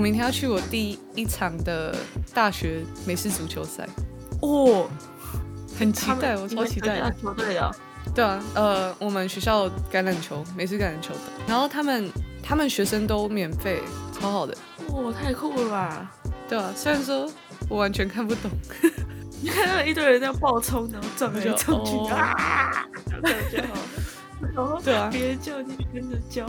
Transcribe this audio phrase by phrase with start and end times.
[0.00, 1.94] 明天要去我第一场的
[2.32, 3.88] 大学美式足球赛，
[4.40, 4.88] 哦，
[5.78, 7.12] 很期待，我超期待。
[7.20, 7.74] 球队的，
[8.14, 12.10] 对啊，呃，我们学校橄榄球美式橄榄球的，然后他们
[12.42, 13.82] 他们学生都免费，
[14.18, 14.56] 超好的。
[14.88, 16.10] 哇，太酷了吧！
[16.48, 17.30] 对啊，虽然说
[17.68, 18.50] 我完全看不懂，
[19.40, 22.86] 你看到一堆人在爆冲，然后撞来撞去啊，
[23.22, 23.62] 感觉
[24.54, 24.80] 好。
[24.82, 26.46] 对啊，别叫你跟着叫，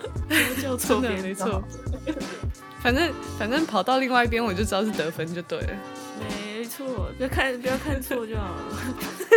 [0.62, 1.62] 叫错的没错。
[2.82, 5.68] 反正反正跑到另外一边，我就知道是得分就对了。
[6.18, 8.64] 没错，不要看不要看错就好了。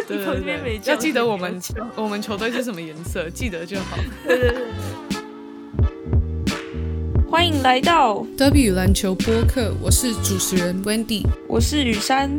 [0.08, 1.62] 对对对， 要记得我们
[1.96, 3.98] 我们球队是什么颜色，记得就好。
[4.26, 4.64] 对对对。
[7.30, 12.30] 欢迎来到 W 篮球播客，我是主持人 Wendy，我是雨山。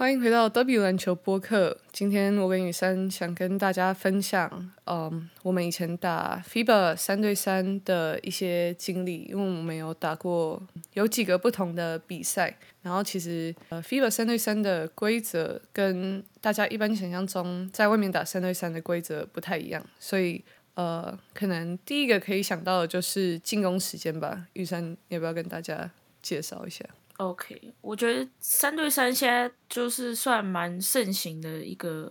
[0.00, 1.76] 欢迎回到 W 篮球播客。
[1.92, 12.56] 今天我跟雨珊想跟大家分享，嗯，我们以前打 FIBA 三对三的一些经历，因为我们有打过有几个不同的比赛。
[12.80, 20.42] 然后其实，呃，FIBA 三对三的规则跟大家一般想象中在外面打三对三的规则不太一样，所以，
[20.76, 24.46] 呃，可能第一个可以想到的就是进攻时间吧。
[24.54, 25.90] 雨珊要不要跟大家
[26.22, 26.86] 介绍一下
[27.20, 32.10] ？OK，我觉得三对三现在就是算蛮盛行的一个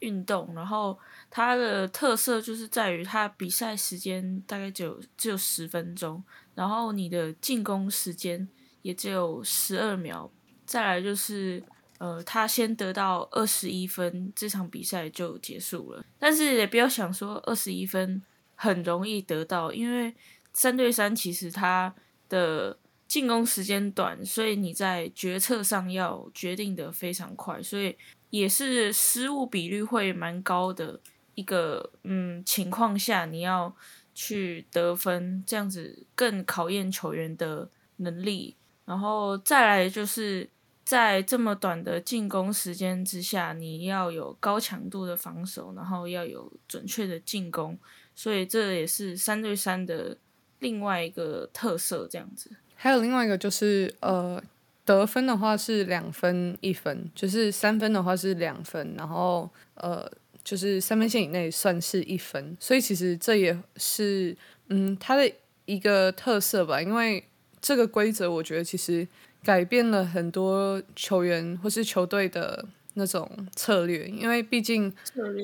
[0.00, 0.98] 运动，然后
[1.30, 6.22] 它的特色就是在于它比赛时间大概只有只有十分钟，
[6.54, 8.46] 然后你的进攻时间
[8.82, 10.30] 也只有十二秒，
[10.66, 11.62] 再来就是
[11.96, 16.04] 呃，他先得到二十一分，这场比赛就结束了。
[16.18, 18.22] 但是也不要想说二十一分
[18.54, 20.14] 很容易得到，因为
[20.52, 21.94] 三对三其实它
[22.28, 22.76] 的。
[23.10, 27.96] 进攻时间短，所以你在决策上要决定的非常快，所以
[28.30, 31.00] 也是失误比率会蛮高的
[31.34, 33.74] 一个嗯情况下，你要
[34.14, 38.54] 去得分，这样子更考验球员的能力。
[38.84, 40.48] 然后再来就是
[40.84, 47.76] 在这么短的进攻时间之下，你要有高强度的防守，然后要有准确的进攻，
[48.14, 50.16] 所以这也是三对三的
[50.60, 52.52] 另外一个特色，这样子。
[52.82, 54.42] 还有另外一个就是，呃，
[54.86, 60.10] 得分的话是两分一分，就是三分的话是两分，然后呃，
[60.42, 64.34] 就是三分线以内算是一分，所以其实这也是
[64.68, 65.30] 嗯它的
[65.66, 66.80] 一个特色吧。
[66.80, 67.22] 因为
[67.60, 69.06] 这个规则，我觉得其实
[69.44, 72.64] 改变了很多球员或是球队的
[72.94, 74.90] 那种策略，因为毕竟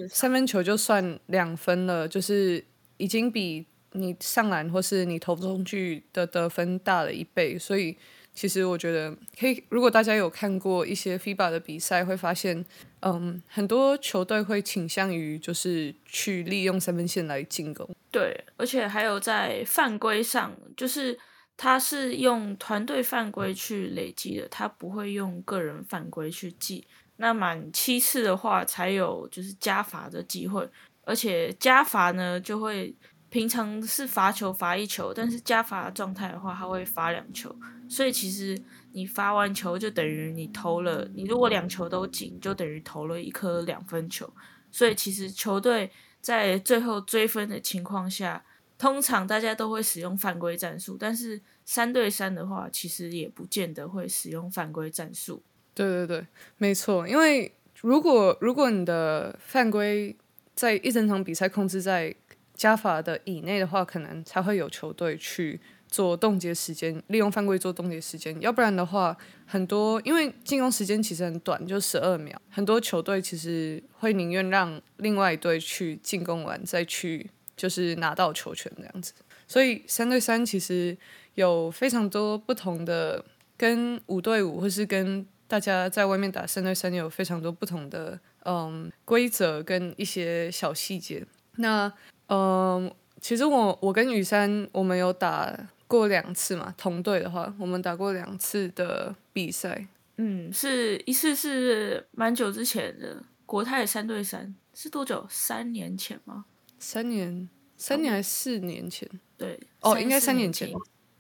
[0.08, 2.64] 三分球就算两分了，就是
[2.96, 3.66] 已经比。
[3.96, 7.96] 你上篮或是你投中去的得分大了一倍，所以
[8.34, 9.64] 其实我觉得可以。
[9.70, 12.64] 如果大家有看过一些 FIBA 的比赛，会发现，
[13.00, 17.88] 嗯，很多球队会倾向于就是去利用三分线来进攻。
[18.10, 21.18] 对，而且还有在犯规上，就是
[21.56, 26.86] 他是用团队犯规去累积的，他不会用个人犯规去记。
[27.16, 30.68] 那满七次的话，才有就是加罚的机会，
[31.04, 32.94] 而且加罚呢就会。
[33.36, 37.54] 平常是罚球罚一球，但是加罚状态的话，他会罚两球。
[37.86, 38.58] 所以其实
[38.92, 44.26] 你罚完球就等于你投了，你如果两球都进，就等于投了一颗两分球。
[44.72, 45.90] 所以其实球队
[46.22, 48.42] 在最后追分的情况下，
[48.78, 50.96] 通常大家都会使用犯规战术。
[50.98, 55.42] 但是三对三的话，其实也不见得会使用犯规战术。
[55.74, 57.06] 对对对，没错。
[57.06, 60.16] 因为如果如果你的犯规
[60.54, 62.16] 在一整场比赛控制在
[62.56, 68.36] 加法的以内的话，可能才会有球队去做冻结时间，利用犯规做冻结时间。
[68.40, 69.16] 要不然的话，
[69.46, 79.12] 很多因为进攻时间其实很短，就十二秒，很多球队其实会宁愿让另外一队去进攻完，再去就是拿到球权这样子。
[79.46, 80.96] 所以三对三其实
[81.34, 83.24] 有非常多不同的，
[83.56, 91.24] 跟五对五或是跟大家在外面打三对三有非常多不同的嗯规则跟一些小细节。
[91.58, 91.90] 那
[92.28, 95.54] 嗯，其实我我跟雨山我们有打
[95.86, 99.86] 过两次嘛，同队的话，我们打过两次的比赛。
[100.16, 105.26] 嗯，是一次是蛮久之前的国泰三对三，是多久？
[105.28, 106.46] 三年前吗？
[106.78, 109.08] 三年，三年还是四年前？
[109.36, 110.72] 对，哦，应该三年三年前。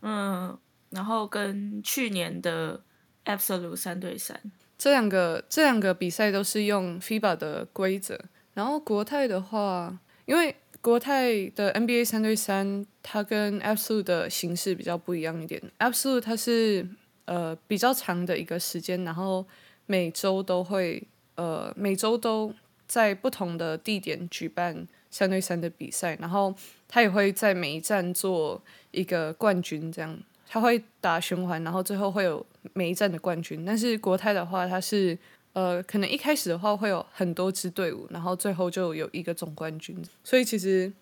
[0.02, 0.58] 嗯，
[0.90, 2.82] 然后跟去年的
[3.24, 4.40] Absolute 三对三，
[4.78, 8.18] 这两个这两个比赛都是用 FIBA 的规则，
[8.54, 10.54] 然后国泰的话，因为
[10.86, 15.60] 国泰的 NBA 三对三，它跟 Absolute 的形式比较不一样一点。
[15.80, 16.88] Absolute 它是
[17.24, 19.44] 呃比较长的一个时间，然后
[19.86, 21.02] 每周都会
[21.34, 22.54] 呃每周都
[22.86, 26.54] 在不同的地点举办三对三的比赛，然后
[26.86, 28.62] 他也会在每一站做
[28.92, 30.16] 一个冠军，这样
[30.46, 33.64] 他会打循环，然后最后会有每一站的冠军。
[33.64, 35.18] 但是国泰的话，它是
[35.56, 39.96] 呃可能一开始的话会有很多支队伍，然后最后就有一个总冠军。
[40.22, 40.92] 所以其实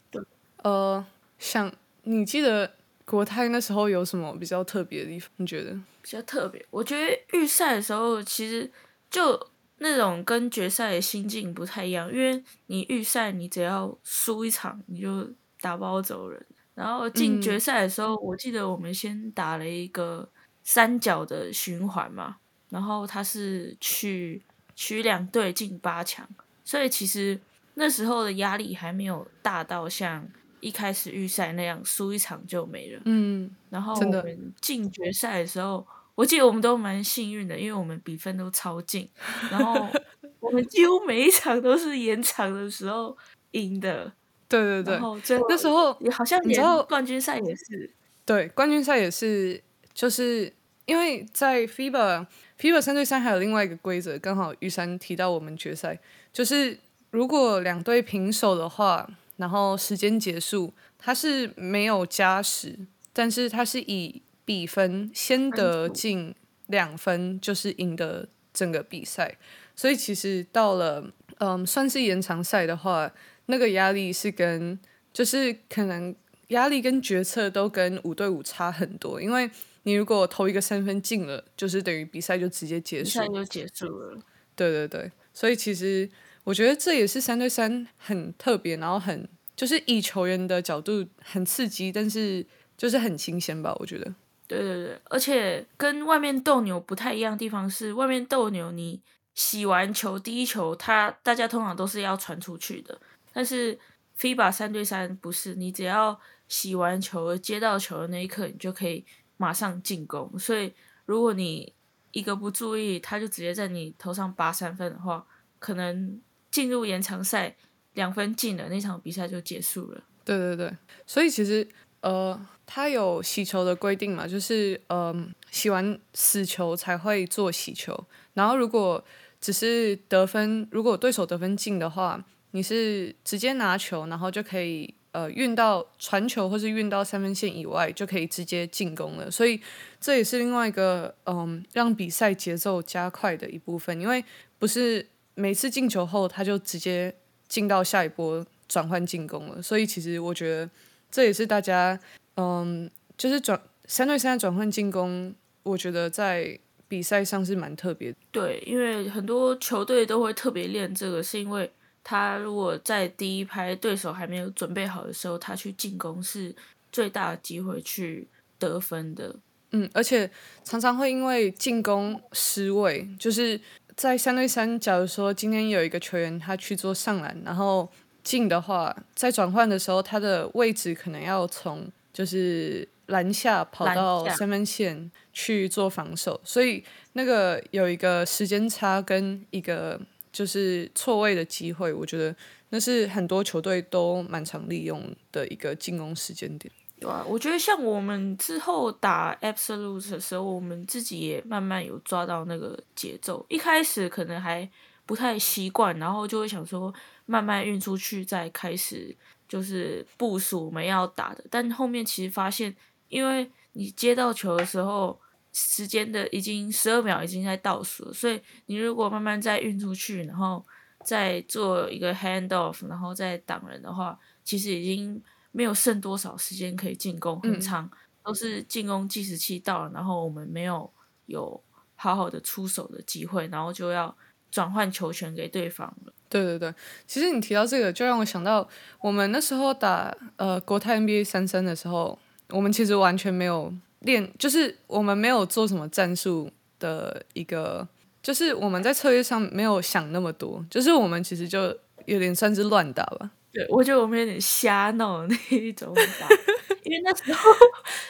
[0.62, 1.04] 呃
[1.40, 1.72] 想
[2.04, 2.72] 你记得
[3.04, 5.28] 国泰那时候有什么比较特别的地方？
[5.38, 5.72] 你觉得？
[6.00, 6.64] 比较特别。
[6.70, 8.70] 我觉得预赛的时候，其实
[9.10, 9.48] 就
[9.78, 15.28] 那种跟决赛的心境不太一样，因为你预赛你只要输一场，你就
[15.60, 16.40] 打包走人。
[16.76, 20.30] 然后进决赛的时候，我记得我们先打了一个
[20.62, 22.36] 三角的循环嘛，
[22.74, 24.42] 然后他是去
[24.74, 26.28] 取两队进八强，
[26.64, 27.40] 所以其实
[27.74, 30.28] 那时候的压力还没有大到像
[30.58, 33.00] 一开始预赛那样输一场就没了。
[33.04, 35.86] 嗯，然后我们进决赛的时候，
[36.16, 39.08] 我记得我们都蛮幸运的，因为我们比分都超近，
[39.52, 39.86] 然后
[40.40, 43.16] 我们几乎每一场都是延长的时候
[43.52, 44.12] 赢的。
[44.48, 47.90] 对对对然，后最后那时候也好像连你知道冠军赛也是，
[48.26, 49.62] 对，冠军赛也是，
[49.92, 50.52] 就是
[50.86, 52.26] 因为在 FIBA
[52.60, 55.98] FIBA 三对三还有另外一个规则，刚好玉山提到我们决赛，
[56.32, 56.78] 就是
[57.10, 62.78] 如果两队平手的话，然后时间结束，它是没有加时，
[63.12, 66.34] 但是它是以比分先得进
[66.68, 69.36] 两分，就是赢得整个比赛。
[69.74, 73.10] 所以其实到了嗯，算是延长赛的话，
[73.46, 74.78] 那个压力是跟
[75.12, 76.14] 就是可能
[76.48, 79.50] 压力跟决策都跟五对五差很多，因为
[79.84, 83.28] 你如果投一个三分进了，就是等于比赛就直接结束比赛。
[83.28, 84.18] 就结束了。
[84.56, 86.08] 对对对，所以其实
[86.42, 92.44] 我觉得这也是三对三很特别，然后很就是以球员的角度很刺激，但是
[92.76, 94.14] 就是很新鲜吧，我觉得。
[94.46, 99.00] 对对对，而且跟外面斗牛不太一样的地方是，外面斗牛你
[99.34, 103.00] 洗完球第一球，它大家通常都是要传出去的，
[103.32, 103.78] 但是
[104.18, 109.04] FIBA 三对三不是，你只要洗完球接到球的那一刻，你就可以
[109.44, 110.38] 马上进攻。
[110.38, 110.72] 所以
[111.04, 111.70] 如果你
[112.12, 115.26] 一个不注意，他就直接在你头上拔三分的话，
[115.58, 116.18] 可能
[116.50, 117.54] 进入延长赛
[117.92, 120.02] 两分进了，那场比赛就结束了。
[120.24, 120.72] 对对对，
[121.06, 121.68] 所以其实
[122.00, 129.04] 呃，他有洗球的规定嘛，就是嗯、洗完死球才会做洗球，然后如果
[129.40, 139.30] 只是得分，如果对手得分进的话，你是直接拿球，然后就可以呃运到传球或是运到三分线以外，就可以直接进攻了。
[139.30, 139.60] 所以
[140.00, 144.22] 这也是另外一个嗯让比赛节奏加快的一部分，因为
[144.58, 147.14] 不是每次进球后他就直接
[147.48, 149.62] 进到下一波转换进攻了。
[149.62, 150.68] 所以其实我觉得
[151.10, 151.98] 这也是大家
[152.36, 158.16] 嗯就是转三对三的转换进攻，我觉得在比赛上是蛮特别的。
[158.30, 161.70] 对，因为很多球队都会特别练这个，是因为
[162.04, 166.54] 他如果在第一拍对手还没有准备好的时候，他去进攻是
[166.92, 169.34] 最大的机会去得分的。
[169.70, 170.30] 嗯，而且
[170.62, 173.60] 常常会因为进攻失位，就是
[173.96, 177.90] 在三对三，假如说今天有一个球员他去做上篮，然后
[178.22, 186.84] 进的话，在转换的时候，他的位置可能要从就是篮下跑到三分线去做防守，所以
[187.14, 190.00] 那个有一个时间差跟一个
[190.34, 192.34] 就是错位的机会，我觉得
[192.70, 195.00] 那是很多球队都蛮常利用
[195.30, 196.68] 的一个进攻时间点。
[196.98, 203.46] 对啊，我觉得像我们之后打 Absolute 的时候，我们自己也慢慢有抓到那个节奏。
[203.48, 204.68] 一开始可能还
[205.06, 206.92] 不太习惯，然后就会想说
[207.26, 209.14] 慢慢运出去，再开始
[209.48, 211.44] 就是部署我们要打的。
[211.48, 212.74] 但后面其实发现，
[213.08, 215.20] 因为你接到球的时候，
[215.54, 220.64] 时间的已经十二秒已经在倒数了，所以你如果慢慢再运出去，然后
[221.04, 227.88] 再做一个 hand off，然后再挡人的话，其实已经没有剩多少时间可以进攻，很长、
[228.24, 230.92] 都是进攻计时器到了，然后我们没有
[231.26, 231.62] 有
[231.94, 234.16] 好好的出手的机会，然后就要
[234.50, 236.12] 转换球权给对方了。
[236.28, 236.74] 对对对，
[237.06, 238.68] 其实你提到这个，就让我想到
[239.00, 242.18] 我们那时候打呃国泰 NBA 三三的时候，
[242.48, 243.72] 我们其实完全没有
[244.04, 247.86] 练，就是我们没有做什么战术的一个，
[248.22, 253.30] 就是我们在策略上没有想那么多，就是我们其实就有点算是乱打吧。
[253.52, 256.28] 对，我觉得我们有点瞎闹那一种打，
[256.82, 257.50] 因为那时候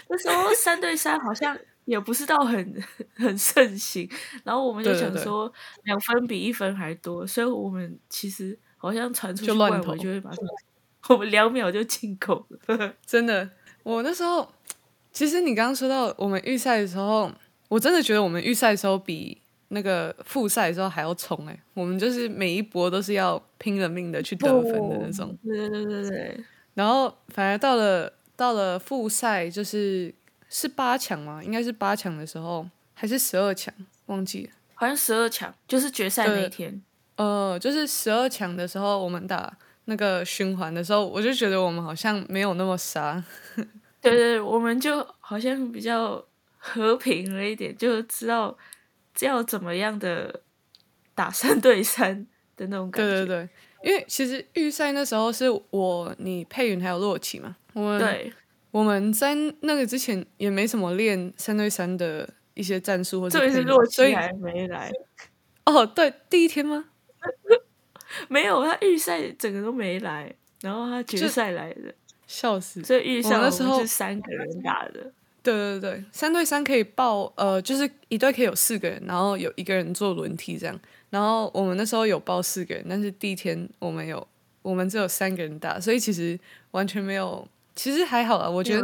[0.09, 2.83] 那时候三对三好像也不是到很
[3.15, 4.09] 很盛行，
[4.43, 5.53] 然后我们就想说
[5.85, 10.45] 两分比一分还多，所以我们其实好像传出去外围就会马上，
[11.11, 13.49] 我们两秒就进口了，真的。
[13.83, 14.51] 我那时候
[15.15, 17.33] 其实你刚刚说到我们预赛的时候，
[17.69, 19.39] 我真的觉得我们预赛的时候比。
[19.69, 25.37] 那个复赛的时候还要冲哎，我们就是每一波都是要拼了命的去得分的那种。
[25.43, 26.45] 对对对对。
[26.75, 30.15] 然后反而到了到了复赛，就是
[30.49, 31.43] 是八强吗？
[31.43, 33.75] 应该是八强的时候，还是十二强？
[34.07, 34.51] 忘记了。
[34.75, 36.81] 好像十二强，就是决赛那一天。
[37.17, 39.57] 呃，就是十二强的时候，我们打
[39.87, 43.25] 那个循环的时候，我就觉得我们好像没有那么杀。
[44.11, 46.25] 对对，我们就好像比较
[46.57, 48.57] 和平了一点，就知道。
[49.21, 50.43] 要怎么样的
[51.15, 53.19] 打三对三的那种感觉？
[53.19, 53.49] 对对对，
[53.89, 57.55] 因为其实预赛那时候是我、你、佩云还有洛奇嘛。
[57.75, 58.33] 我们对，
[58.73, 63.39] 我们在那个之前也没什么练三对三的一些战术或者。
[63.39, 64.91] 这是洛奇还没来。
[65.67, 66.87] 哦，对，第一天吗？
[68.29, 71.95] 没有，他预赛整个都没来，然后他决赛来的，
[72.27, 72.83] 笑死！
[72.83, 75.13] 所以预赛那时候是三个人打的。
[75.43, 80.81] 对对对，三对三可以报，呃，就是一队可以有四个人，然后有一个人做轮替这样。
[81.11, 84.27] 然后我们那时候有报四个人，但是第一天我们有，
[84.63, 86.39] 我们只有三个人打，所以其实
[86.71, 88.83] 完全没有，其实还好啊，我觉得。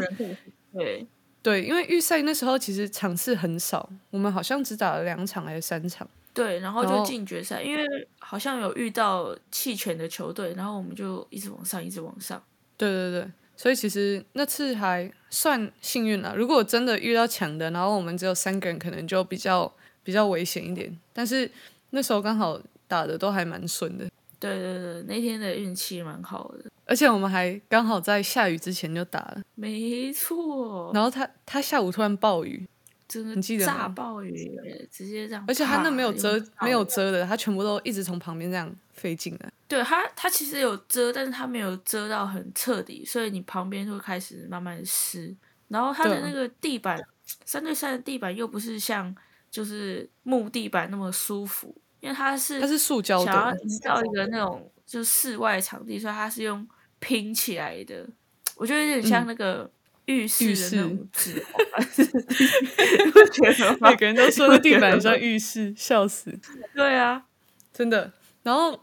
[0.72, 1.06] 对
[1.42, 6.06] 对，因为预赛那时候其实场次很少，我们好像只打了两场还是三场。
[6.34, 7.82] 对，然后就进决赛，因为
[8.18, 12.40] 好像有遇到弃权的球队，然后我们就一直往上，一直往上。
[12.88, 13.30] 对对对。
[13.54, 16.34] 所以其实那次还算幸运了。
[16.34, 19.70] 如果真的遇到强的，然后我们只有三个人，可能就比较
[20.02, 20.98] 比较危险一点。
[21.12, 21.50] 但是
[21.90, 22.58] 那时候刚好
[22.88, 24.06] 打的都还蛮顺的。
[24.38, 26.70] 对对对，那天的运气蛮好的。
[26.86, 29.42] 而且我们还刚好在下雨之前就打了。
[29.54, 30.90] 没错。
[30.94, 32.66] 然后他他下午突然暴雨。
[33.10, 33.88] 真的，你记得吗？
[33.88, 34.56] 暴雨，
[34.88, 35.44] 直接这样。
[35.48, 39.52] 而且他那没有遮，没有遮的，他全部都一直从旁边这样飞进来。
[39.66, 45.34] 对他，他其实有遮，但是他没有遮到很彻底，所以你旁边会开始慢慢湿。
[45.66, 47.00] 然后他的那个地板，
[47.44, 49.12] 三对三的地板又不是像
[49.50, 56.64] 就是木地板那么舒服，因为它是它是塑胶的，想要营造一个那种就是室外场地，所以它是用
[57.00, 58.06] 拼起来的。
[58.54, 59.68] 我觉得有点像那个。
[60.06, 61.42] 浴室的那种纸，
[63.80, 66.36] 每个人都说在地板上浴室，笑死。
[66.74, 67.24] 对啊，
[67.72, 68.12] 真的。
[68.42, 68.78] 然后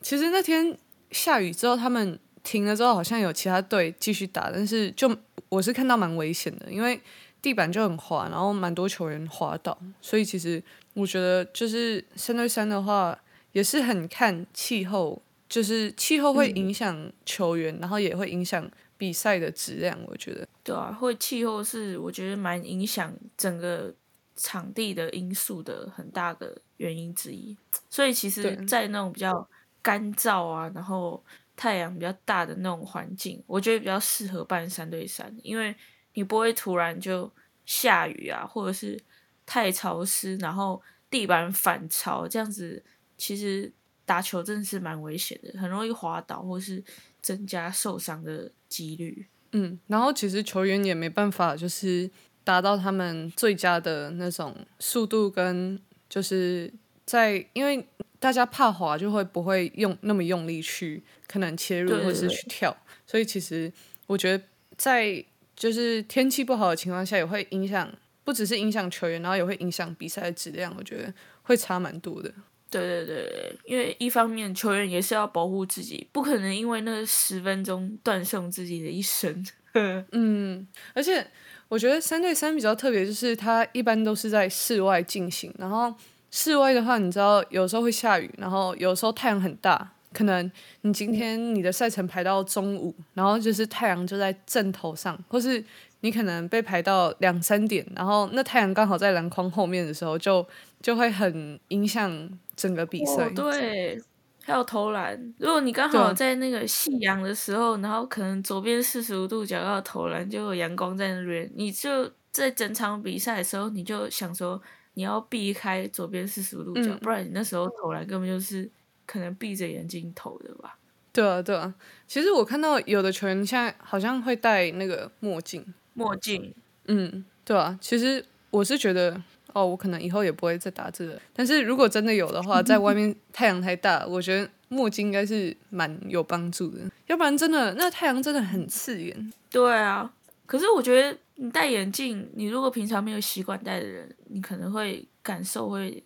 [0.00, 0.78] 其实那天
[1.10, 5.14] 下雨之后，他们停了之后，好像有其他队继续打，但是就
[5.48, 6.98] 我是看到蛮危险的，因为
[7.42, 10.62] 地板就很滑，然后蛮多球员滑倒，所以其实
[10.94, 13.18] 我觉得就是三对三的话，
[13.52, 18.70] 也是很看气候，就是气候会影响球员，然后也会影响。
[19.00, 23.94] 比赛的质量，我觉得对啊，会气候是我觉得蛮影响整个
[24.36, 27.56] 场地的因素的很大的原因之一。
[27.88, 29.48] 所以其实，在那种比较
[29.80, 31.24] 干燥啊，然后
[31.56, 35.74] 太阳比较大的那种环境，我觉得比较适合办三对三，因为
[36.12, 37.32] 你不会突然就
[37.64, 39.02] 下雨啊，或者是
[39.46, 42.84] 太潮湿，然后地板反潮这样子，
[43.16, 43.72] 其实
[44.04, 46.84] 打球真的是蛮危险的，很容易滑倒或是。
[47.20, 49.26] 增加受伤的几率。
[49.52, 52.08] 嗯，然后其实球员也没办法，就是
[52.44, 56.72] 达到他们最佳的那种速度跟，就是
[57.04, 57.84] 在因为
[58.18, 63.72] 大家怕滑，就会不会用那么用力去可能切入或者是去跳，所以其实
[64.06, 64.44] 我觉得
[64.76, 65.24] 在
[65.56, 71.12] 就是天气不好的情况下，也会影响，不只是影响球员，然后也会影响比赛的质量，我觉得
[71.42, 72.32] 会差蛮多的。
[72.70, 79.44] 对对对，因为一方面球员也是要保护自己，不可能因为那十分钟断送自己的一生。
[80.12, 81.26] 嗯，而且
[81.68, 85.52] 我觉得三对三比较特别，就是它一般都是在室外进行。
[85.58, 85.92] 然后
[86.30, 90.50] 室外的话，你知道有时候会下雨，然后有时候太阳很大，可能
[90.82, 95.64] 你今天你的赛程排到中午，然后就是太阳就在正头上，或是
[96.00, 100.46] 你可能被排到两三点，然后那太阳刚好在篮筐后面的时候，就
[100.80, 102.38] 就会很影响。
[102.56, 103.98] 整个比赛对，
[104.44, 105.18] 还有投篮。
[105.38, 114.60] 如果你刚好在那个夕阳的时候，然后可能左边四十五度角要投篮，就有阳光在那边，你就在整场比赛的时候，你就想说
[114.92, 118.70] 你要避开左边四十五度角，不然你那时候投篮根本就是
[119.06, 120.76] 可能闭着眼睛投的吧？
[121.14, 121.74] 对啊，对啊。
[122.06, 125.64] 其实我看到有的球员现在好像会戴那个墨镜，
[126.00, 126.54] 墨镜，
[126.86, 127.78] 嗯，对啊。
[127.80, 129.22] 其实我是觉得。
[129.52, 131.20] 哦，我可能以后也不会再打字了。
[131.34, 136.78] 但是如果真的有的话，在外面 太阳太大，我觉得墨镜应该是蛮有帮助的。
[137.08, 139.32] 要不然真的那太阳真的很刺眼。
[139.50, 140.08] 对啊，
[140.46, 146.00] 可是我觉得你戴眼镜，你如果平常没有习惯戴的人，你可能会感受会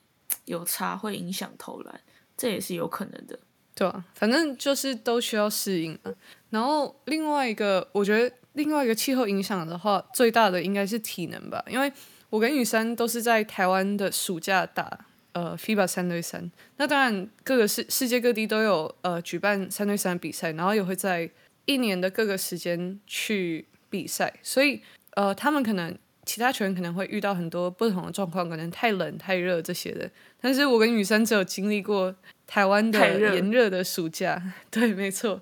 [0.46, 2.00] 有差，会影响投篮，
[2.38, 3.38] 这也是有可能的。
[3.74, 6.10] 对啊，反正就是都需要适应啊。
[6.48, 11.64] 然后另外一个，我觉得另外一个气候影响的话，最大的应该是体能吧。
[11.68, 11.92] 因为
[12.30, 21.30] 我跟雨山都是在台湾的暑假打呃 FIBA 三对三，那当然各个世世界各地都有呃举办三对三比赛，然后也会在
[21.66, 24.80] 一年的各个时间去比赛，所以
[25.14, 30.10] 呃他们可能其他球员可能会遇到很多不同的状况，可能太冷太热这些的。
[30.40, 32.14] 但是我跟雨山只有经历过。
[32.46, 35.40] 台湾的炎热的暑假，对，没错。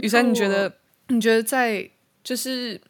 [0.00, 0.72] 雨山，你觉得？
[1.08, 1.90] 你觉得在
[2.26, 2.80] 就是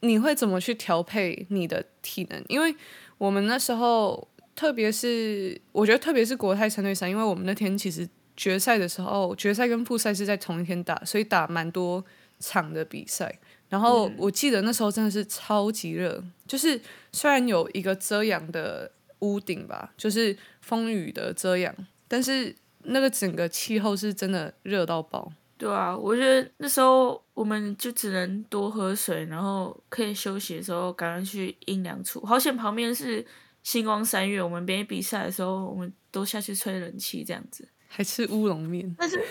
[0.00, 2.42] 你会怎么去调配你的体能？
[2.48, 2.74] 因为
[3.18, 4.26] 我们那时候，
[4.56, 12.02] 特别是我觉得，特别是国泰三对三，因为我们那天其实决赛的时候，决赛跟复赛是在同一天打，所以打蛮多
[12.40, 13.38] 场的比赛。
[13.68, 16.80] 然后我记得那时候真的是超级热，就是
[17.12, 21.74] 虽然有一个遮阳的屋顶吧，就是风雨的遮阳，
[22.08, 22.56] 但是。
[22.84, 25.32] 那个整个气候是真的热到爆。
[25.62, 32.20] 对啊，我觉得那时候我们就只能多喝水，然后可以休息的时候赶快去阴凉处。
[32.26, 33.24] 好险旁边是
[33.62, 37.68] 星光三月，我们边比赛的时候，我们都下去吹冷气这样子。
[37.86, 38.92] 还吃乌龙面？
[38.98, 39.22] 但是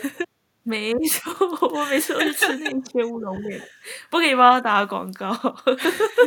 [0.63, 1.33] 没错，
[1.69, 3.61] 我每次都是吃那些乌龙面，
[4.09, 5.37] 不可以帮他打广告。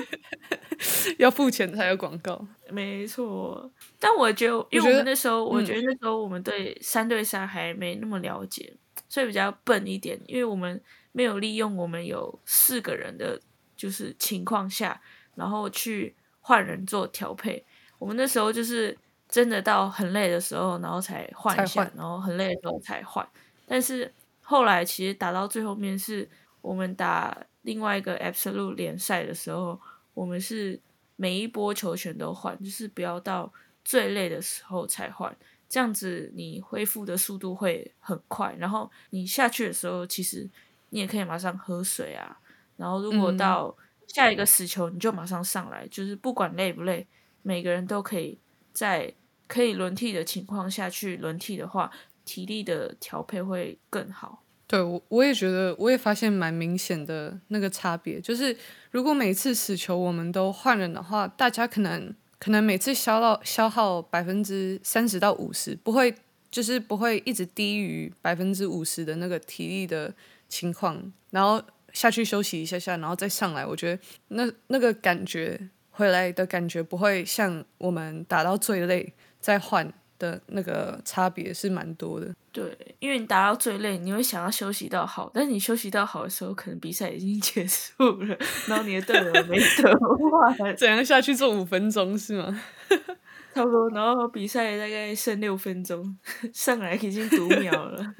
[1.16, 3.72] 要付钱才有广告， 没错。
[3.98, 8.76] 但我觉得，因为我们那时候，我觉得那时候我们对三对三还没那么了解，
[9.14, 10.20] 所以比较笨一点。
[10.26, 13.40] 因为我们没有利用我们有四个人的
[13.76, 15.00] 就是情况下，
[15.36, 17.64] 然后去换人做调配。
[17.98, 23.24] 我们那时候就是真的到很累的时候，然后才换一下，然后很累的时候才换。
[23.68, 26.28] 但是后来其实打到最后面，是
[26.60, 29.80] 我们打另外一个 Absolute 联赛的时候。
[30.14, 30.80] 我们是
[31.16, 33.52] 每一波球权都换，就是不要到
[33.84, 35.36] 最累的时候才换，
[35.68, 38.54] 这样子你恢复的速度会很快。
[38.58, 40.48] 然后你下去的时候，其实
[40.90, 42.38] 你也可以马上喝水啊。
[42.76, 47.06] 然后如果到下一个死球，你就马上上来，就是不管累不累，
[47.42, 48.38] 每个人都可以
[48.72, 49.12] 在
[49.46, 51.90] 可以轮替的情况下去轮替的话，
[52.24, 54.42] 体力的调配会更好。
[54.66, 58.56] 对，我我也觉得，我也发现蛮明显的那个差别，就是
[58.90, 62.12] 如果每次死球我们都换人的话，大家可能
[62.44, 66.14] 可能每次消耗消耗百分之三十到五十，不会
[66.50, 70.12] 就是不会一直低于百分之五十的那个体力的
[70.46, 71.62] 情况，然后
[71.94, 79.90] 下去休息一下下，然后再上来，我觉得那那个感觉回来的感觉不会像我们打到最累再换。
[80.24, 92.62] 的那个差别是蛮多的，对，因为你打到最累，你会想要休息到好，但是你休息到好的时候，可能比赛已经结束了，然后你的队友没得换， 怎样下去做五分钟是吗？
[93.54, 96.16] 差不多，然后比赛大概剩六分钟，
[96.52, 98.14] 上来已经读秒了，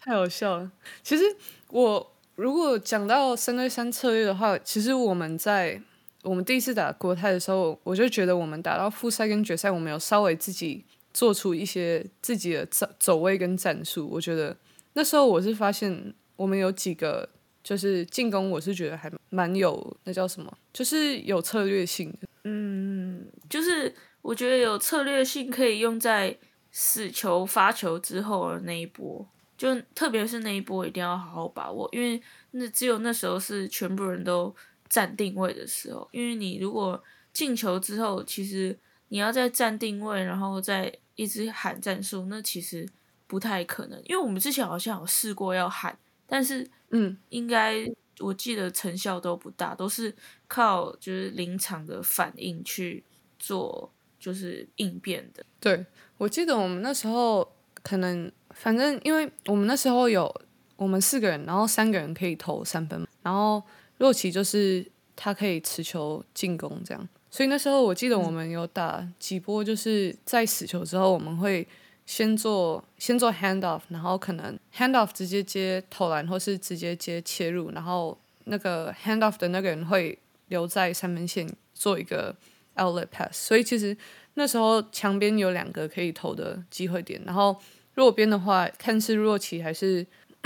[0.00, 0.70] 太好笑了。
[1.02, 1.24] 其实
[1.68, 5.82] 我如果讲到三对三策略的话，其实我们在。
[6.22, 14.08] 我们第一次打国泰的时候，我就觉得我们打到复赛跟决赛，我们有稍微自己做出一些自己的走走位跟战术。
[14.10, 14.56] 我觉得
[14.94, 17.28] 那时候我是发现我们有几个
[17.62, 22.28] 就是进攻，我是觉得还蛮有那叫什么，就是有策略性的。
[22.44, 26.36] 嗯，就是我觉得有策略性可以用在
[26.70, 29.26] 死球发球之后的那一波，
[29.58, 32.20] 就特别是那一波一定要好好把握，因为
[32.52, 34.54] 那只有那时候是全部人都。
[34.92, 37.00] 站定位的时候，因为你如果
[37.32, 38.76] 进球之后，其实
[39.10, 42.88] 你要再站定位，然后再一直喊战术，那其实
[43.26, 44.02] 不太可能。
[44.06, 45.96] 因为我们之前好像有试过要喊，
[46.26, 47.86] 但是嗯，应该
[48.18, 50.12] 我记得成效都不大，都是
[50.48, 53.04] 靠就是临场的反应去
[53.38, 55.44] 做，就是应变的。
[55.60, 55.84] 对，
[56.16, 57.46] 我记得我们那时候
[57.82, 60.34] 可能反正因为我们那时候有
[60.76, 63.62] 我们四个人，然后三个人可以投三分，然后。
[64.00, 71.66] 若琪就是他可以持球进攻这样，所以那时候我记得我们有打几波，就是在死球之后，我们会
[72.04, 82.34] 先做先做 hand off，然后可能 hand off 直接接投篮，或是直接接切入，然后那个 hand off 的那个人会留在三分线做一个
[82.74, 83.96] outlet pass，所以其实
[84.34, 87.56] 那时候墙边有两个可以投的机会点，然后
[87.94, 90.04] 弱边的话，看是若奇还是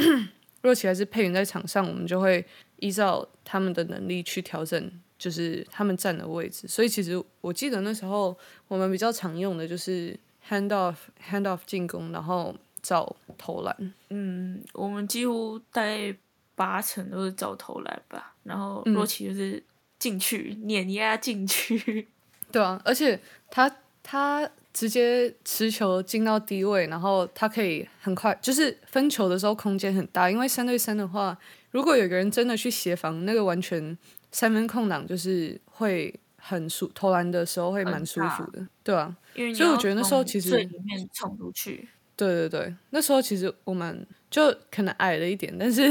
[0.61, 2.45] 若奇还是佩云在场上，我们就会。
[2.81, 6.67] 依照他们的能力去调整就是他们站的位置。
[6.69, 8.37] 所以其实我记得那时候
[8.69, 10.97] 我们比较常用的就是 hand off
[11.31, 13.95] hand off 进攻，然后找投篮。
[14.11, 16.15] 嗯，我们几乎大概
[16.55, 19.63] 八成都是找投篮吧，然后洛奇就是
[19.99, 22.09] 进去碾压进去。
[22.53, 23.19] 对啊，而且
[23.51, 23.69] 他
[24.03, 30.31] 他直接持球进到低位，然后他可以很快，就是分球的时候空间很大。
[30.31, 31.37] 因为三对三的话，
[31.71, 33.97] 如果有个人真的去协防，那个完全
[34.35, 39.17] 三分空档就是会很舒，投篮的时候会蛮舒服的，对啊。
[39.35, 41.89] 所以我觉得那时候其实里面冲出去。
[42.17, 45.83] 对对对，那时候其实我们就可能矮了一点，但是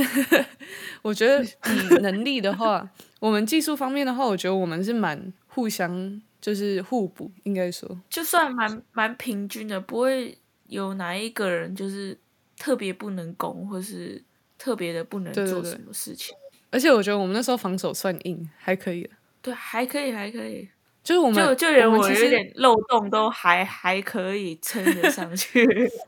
[1.02, 2.88] 我觉得以能力的话，
[3.20, 6.22] 我们技术方面的话，我觉得我们是蛮互相。
[6.44, 12.20] 就是互补，应该说，就算蛮蛮平均的，不会有哪一个人就是
[12.58, 14.22] 特别不能攻，或是
[14.58, 16.36] 特别的不能做什么事情。
[16.74, 19.08] 而且我觉得我们那时候防守算硬，还可以。
[19.42, 20.68] 对，还可以，还可以。
[21.04, 25.64] 就是我们就就连我有点漏洞都还还可以撑得上去。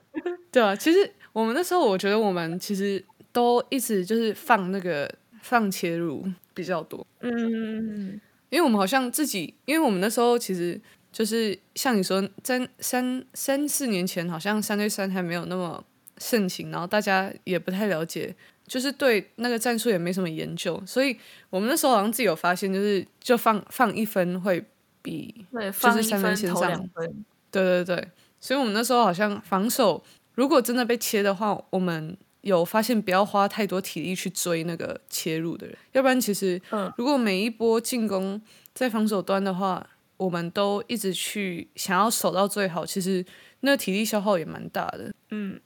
[0.51, 5.10] 对啊，其实我们那时候我觉得我们其实都一直就是放那个
[5.41, 7.06] 放切入比较多。
[7.21, 8.19] 嗯。
[8.49, 10.80] 因为我们好像自己，因为我们那时候其实
[11.12, 15.84] 就是像你说，三三三四年前，好像三对三还没有那么
[16.19, 18.34] 盛行，然后大家也不太了解，
[18.67, 21.17] 就是对那个战术也没什么研究，所以
[21.49, 24.63] 我们那时候好像自己有发现，就是就放放一分会
[25.01, 26.89] 比就是三分线上，
[27.51, 32.17] 对对对，所以我们那时候好像防守如果真的被切的话，我们。
[32.45, 36.62] 有发现不要花太多体力去追那个切入的人，要不然其实，
[36.95, 38.39] 如果每一波进攻
[38.71, 39.84] 在防守端的话，
[40.17, 43.25] 我们都一直去想要守到最好，其实
[43.62, 45.12] 那体力消耗也蛮大的。
[45.32, 45.60] 嗯，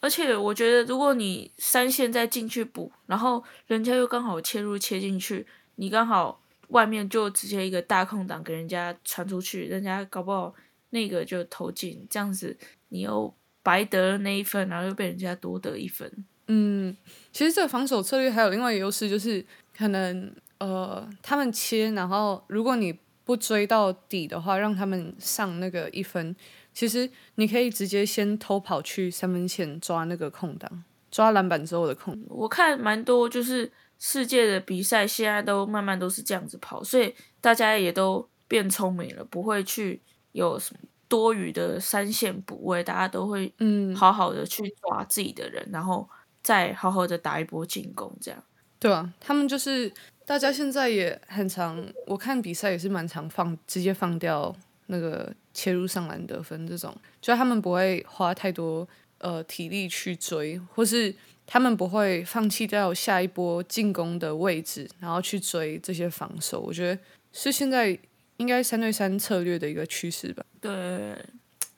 [0.00, 10.54] 而且我觉得，如果你三线再进去补，然后人家又刚好切入切进去，你刚好外面就直接一个大空档给人家传出去，人家搞不好
[10.90, 12.56] 那个就投进，这样子
[12.88, 13.34] 你又。
[13.66, 16.08] 白得了那一分，然后又被人家多得一分。
[16.46, 16.96] 嗯，
[17.32, 19.44] 其实这个防守策略还有另外一个优势，就是
[19.76, 26.36] 可能呃，他们切，然后如果你不追到底的话，让他们上那个一分，
[26.76, 32.22] 其实你可以直接先偷跑去三分线抓那个空档，抓篮板之后的空。
[32.28, 40.80] 我看蛮多就是世界的比赛，现在都慢慢都是这样子跑，所以大家也都变聪明了，不会去有什么。
[41.08, 46.04] 多余的三线补位，大家都会嗯好好的去抓自己的人，然后
[46.42, 48.42] 再好好的打一波进攻，这样
[48.80, 49.88] 对啊，他们就是
[50.24, 54.52] 大家现在也很常，我看比赛也是蛮常放直接放掉
[54.86, 58.86] 那个切入上篮得分这种，就他们不会花太多
[59.18, 61.14] 呃体力去追，或是
[61.46, 66.60] 他们不会放弃掉下一波进攻的位置，然后去追这些防守。
[66.60, 67.00] 我觉得
[67.32, 67.98] 是现在。
[68.38, 70.44] 应该三对三策略的一个趋势吧。
[70.60, 71.16] 对，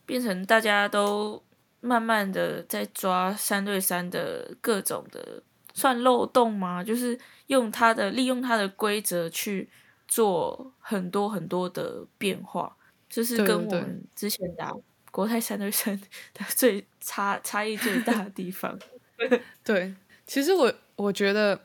[0.05, 1.41] 变成大家都
[1.81, 5.41] 慢慢的在抓三对三的各种的
[5.73, 6.83] 算漏洞吗？
[6.83, 9.69] 就是用它的利用它的规则去
[10.09, 12.77] 做很多很多的变化，
[13.09, 14.75] 这是跟我们之前打
[15.11, 15.99] 国泰三对三
[16.35, 18.79] 的最差差异最大的地方。
[19.65, 19.95] 对，
[20.27, 21.59] 其实我我觉得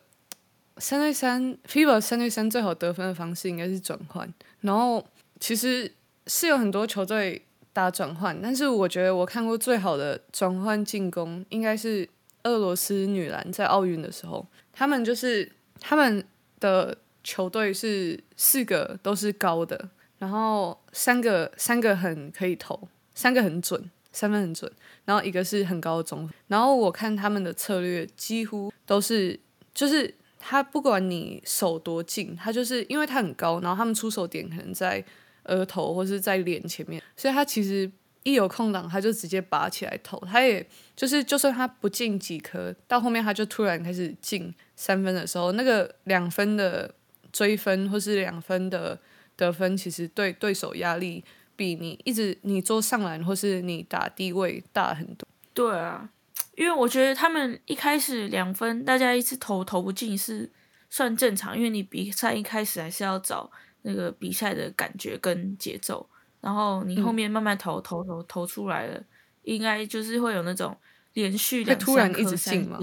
[0.78, 4.32] 三对三 FIBA 三对三最好得分的方式应该是转换。
[4.62, 5.06] 然后
[5.40, 5.92] 其实
[6.28, 12.08] 是有很多球队打转换，但是我觉得我看过最好的转换进攻应该是
[12.44, 16.26] 俄罗斯女篮在奥运的时候，他们就是他们
[16.60, 19.90] 的球队是四个都是高的，
[20.24, 24.72] 然后三个三个很可以投，三个很准，三分很准，
[25.06, 29.40] 然后一个是很高的中，然后我看他们的策略几乎都是
[29.74, 30.16] 就是。
[30.46, 35.02] 他不管你手多近，他就是因为他很高，然后他们出手点可能在
[35.44, 37.90] 额头或是在脸前面，所以他其实
[38.24, 40.20] 一有空档他就直接拔起来投。
[40.30, 46.94] 他也就是就算他不进几颗，到后面他就突然开始进三分的时候，那个两分的
[47.32, 49.00] 追分或是两分的
[49.36, 51.24] 得分，其实对对手压力
[51.56, 55.28] 比你一直你做上篮或是你打低位大很多。
[55.54, 56.10] 对啊。
[56.56, 60.48] 因为我觉得他们一开始两分，大家一直投投不进是
[60.88, 63.50] 算正常，因为你比赛一开始还是要找
[63.82, 66.08] 那个比赛的感觉跟节奏，
[66.42, 69.04] 然后你后面慢慢投投投投出来了，
[69.42, 70.78] 应该就是会有那种
[71.14, 72.78] 连续两突然一直进嘛，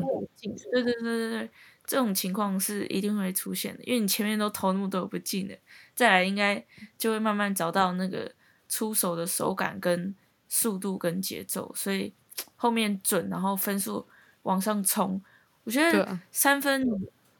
[0.72, 1.50] 对对对对对，
[1.86, 5.56] 这种情况是一定会出现的，因为你前面都投那么多不进的，
[6.00, 6.64] 再来应该
[6.96, 8.32] 就会慢慢找到那个
[8.68, 10.14] 出手的手感跟
[10.48, 12.12] 速度跟节奏，所以。
[12.56, 14.06] 后面准，然后分数
[14.44, 15.20] 往上冲，
[15.64, 16.86] 我觉得三分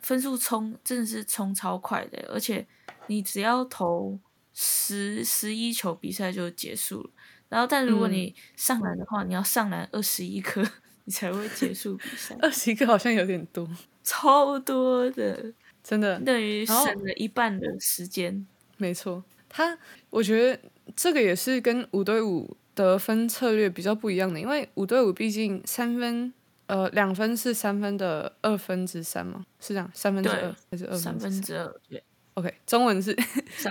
[0.01, 2.67] 分数冲真的是冲超快的，而且
[3.07, 4.19] 你只要投
[4.53, 7.11] 十十一球，比赛就结束了。
[7.49, 10.63] 然后，但如果你上篮的话，你要上篮二十一颗，
[11.05, 12.37] 你才会结束比赛。
[12.43, 13.67] 二十一颗好像有点多，
[14.05, 15.51] 超多的，
[15.83, 18.47] 真的等于省了一半的时间。
[18.81, 20.59] 没错，他我觉得
[20.97, 26.33] 这个也是跟五对五得分策略比较不一样的，因为五对五毕竟三分，
[26.67, 31.73] 呃，两分是三分的二分之三嘛，是这样，三分之二还是二三分之二？
[31.89, 32.03] 对
[32.35, 33.15] ，OK，中文是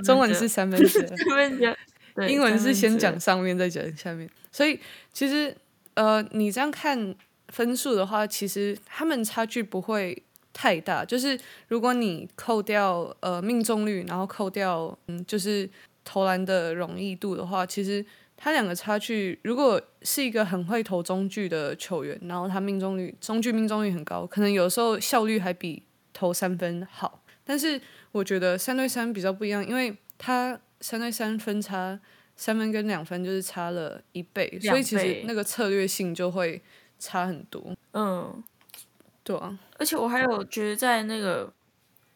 [0.04, 1.76] 中文是三分之二，三分之二。
[2.28, 4.78] 英文是先讲上面再讲下面，所以
[5.14, 5.56] 其实
[5.94, 7.16] 呃，你这样看
[7.48, 10.22] 分数的话，其实他们差距不会
[10.54, 11.04] 太大。
[11.06, 15.70] 就是如果你扣掉呃命中率，然后扣掉嗯就是
[16.04, 25.84] 投篮的容易度的话，其实他两个差距，如果是一个很会投中距的球员，然后他命中率中距命中率很高，可能有时候效率还比
[26.14, 27.24] 投三分好。
[27.44, 27.80] 但是
[28.12, 30.60] 我觉得三对三比较不一样，因为他。
[30.82, 32.00] 三对三分差，
[32.38, 36.62] 三分跟两分就是差了一倍，所以其实那个策略性就会
[36.98, 37.76] 差很多。
[37.92, 38.42] 嗯，
[39.30, 39.60] 对啊。
[39.78, 41.54] 而且我还有觉得在那个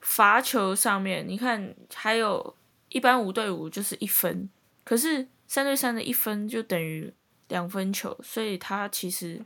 [0.01, 2.55] 罚球上面，你看还有
[2.89, 4.49] 一般五对五就是一分，
[4.83, 7.13] 可是三对三的一分就等于
[7.49, 9.39] 两分球，所以它其实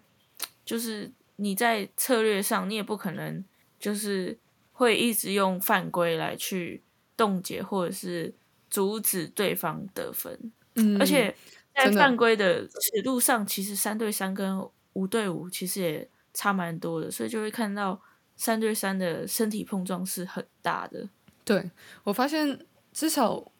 [0.63, 3.43] 就是你在策略上，你也不可能
[3.77, 4.37] 就是
[4.71, 6.81] 会一直用犯规来去
[7.17, 8.33] 冻结或者是。
[8.69, 11.33] 阻止对方得分，嗯，而且
[11.73, 14.59] 在犯规的尺度上，其实三对三跟
[14.91, 17.99] 五对五其实也差蛮多的，所以就会看到
[18.35, 21.09] 三对三的身体碰撞是很大的。
[21.43, 21.71] 对
[22.03, 22.59] 我发现，
[22.93, 23.51] 至少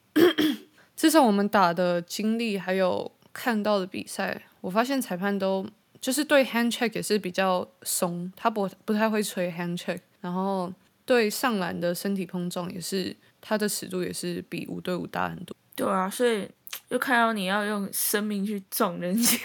[0.96, 5.66] 至少我们打的经历还有看到的比赛，我发现裁判都
[6.00, 10.72] 就是对 hand check 也是比较松，他不不太会吹 hand check，然后
[11.04, 13.16] 对上篮的身体碰撞也是。
[13.40, 15.56] 他的尺度也是比五对五大很多。
[15.74, 16.50] 对啊，所以
[16.90, 19.38] 又看到你要用生命去撞人家，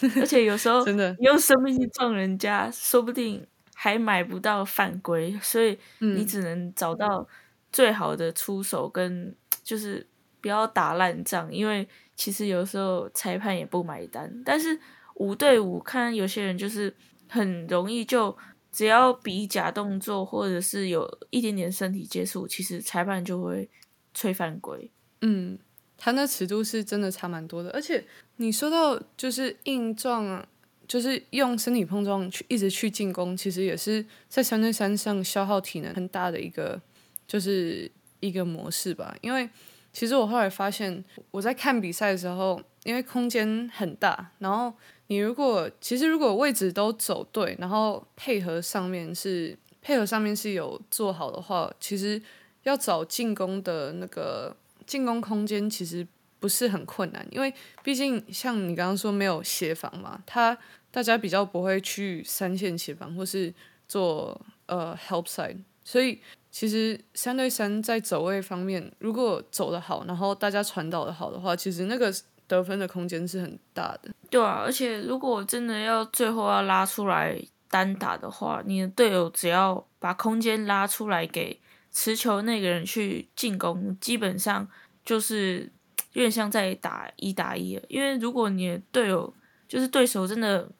[0.20, 7.26] 而且有时候真的用生命去撞人家，说不定还买不到犯规，所以你只能找到
[7.72, 10.06] 最好的出手，跟就是
[10.40, 14.42] 不要打烂仗，因为其实有时候裁判也不买单。
[14.44, 14.78] 但是
[15.14, 16.94] 五对五，看有些人就是
[17.28, 18.36] 很容易就。
[18.76, 23.70] 只要比假动作，或者是有一点点身体接触，其实裁判就会
[24.12, 24.90] 吹犯规。
[25.20, 25.56] 嗯，
[26.04, 27.70] 他那尺度是真的差蛮多的。
[27.70, 28.04] 而且
[28.36, 30.46] 你说到就是硬撞，
[30.86, 36.78] 就是用身体碰撞去一直去进攻，其实也是在三对三上消耗体能很大的一个，
[37.26, 37.90] 就是
[38.20, 39.16] 一个模式吧。
[39.22, 39.48] 因为
[39.94, 44.70] 其实我后来发现，我在看比赛的时候，因为空间很大，然后。
[45.08, 52.20] 你如果其实如果位置都走对，然后配合上面是配合上面是有做好的话，其实
[52.62, 56.06] 要找进攻的那个进攻空间其实
[56.40, 60.56] 不是很困难，因为毕竟像你刚刚说没有协防嘛，他
[60.90, 63.52] 大家比较不会去三线协防或是
[63.88, 66.20] 做呃 help side，所以
[66.50, 72.12] 其实三对三在走位方面，如果走得好，然后大家传导的好的话，其实那个。
[72.46, 81.58] 得分的空间是很大的，对啊，而且如果真的要最后要拉出来单打的话，你的队友只要把空间拉出来给
[81.94, 84.68] 持球那个人去进攻，基本上
[85.02, 85.72] 就是
[86.12, 87.82] 有点像在打一打一了。
[87.88, 89.32] 因为如果你的队友
[89.66, 90.70] 就是对手真的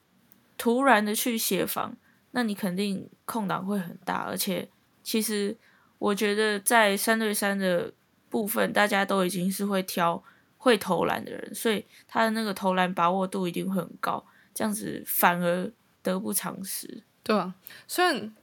[0.58, 1.96] 突然的去协防，
[2.32, 4.26] 那你肯定空档会很大。
[4.28, 4.68] 而且
[5.02, 5.56] 其实
[5.98, 7.90] 我觉得在三对三的
[8.28, 10.22] 部分，大家都已经是会挑。
[10.56, 14.24] 会投篮的人，所以他的那个投篮把握度一定会很高，
[14.54, 15.70] 这样子反而
[16.02, 17.02] 得不偿失。
[17.22, 17.54] 对啊，
[17.86, 18.34] 虽然，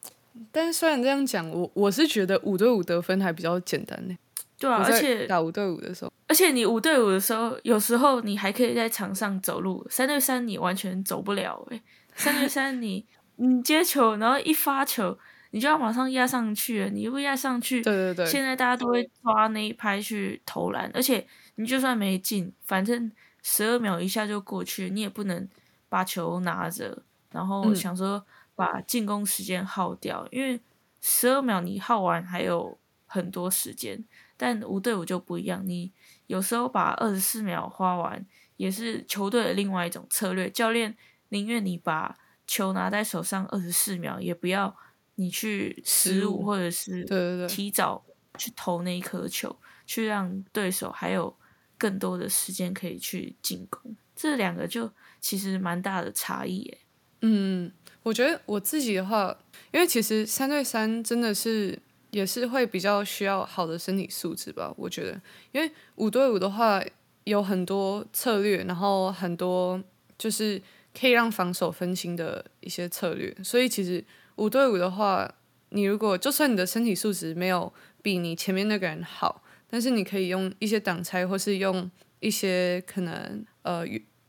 [0.52, 4.16] 但是虽然这样讲，我我是觉得五对五得分还比较简单呢。
[4.58, 11.82] 对啊，而且打五对五的时候，而且你五对五的时候，有时候你还可以在场上走路，三对三你完全走不了诶。
[12.16, 13.06] 三对三你
[13.38, 15.18] 你接球，然后一发球，
[15.52, 21.26] 你就要马上压上去，你不压上去，对对对，现在大家都会抓那一拍去投篮，而且。
[21.56, 23.12] 你就算没进，反正
[23.44, 25.48] 十二秒一下就过去，你也不能
[25.90, 28.24] 把球拿着，然后想说
[28.62, 30.62] 把进攻时间耗掉，因为
[31.02, 34.06] 十二秒你耗完还有很多时间。
[34.38, 35.92] 但五对五就不一样，你
[36.28, 38.24] 有时候把二十四秒花完，
[38.58, 40.48] 也是球队的另外一种策略。
[40.48, 40.96] 教练
[41.30, 44.78] 宁愿你把球拿在手上二十四秒，也不要
[45.16, 47.04] 你去十五或者是
[47.48, 48.04] 提早
[48.38, 51.36] 去投那一颗球，去让对手还有。
[51.82, 56.78] 更多的时间可以去进攻，这两个就其实蛮大的差异诶。
[57.22, 57.72] 嗯，
[58.04, 59.38] 我觉得我自己的话，
[59.72, 61.78] 因为其实三对三真的是
[62.10, 64.74] 也是会比较需要好的身体素质吧。
[64.78, 66.84] 我觉得，因为五对五的话
[67.26, 69.82] 有很多策略，然后很多
[70.18, 70.62] 就是
[71.00, 74.04] 可以让防守分心的一些策略，所以其实
[74.38, 75.32] 五对五的话，
[75.70, 83.86] 你如果就算你的身体素质没有比你前面那个人好，但是你可以用一些挡拆，或是用一些可能呃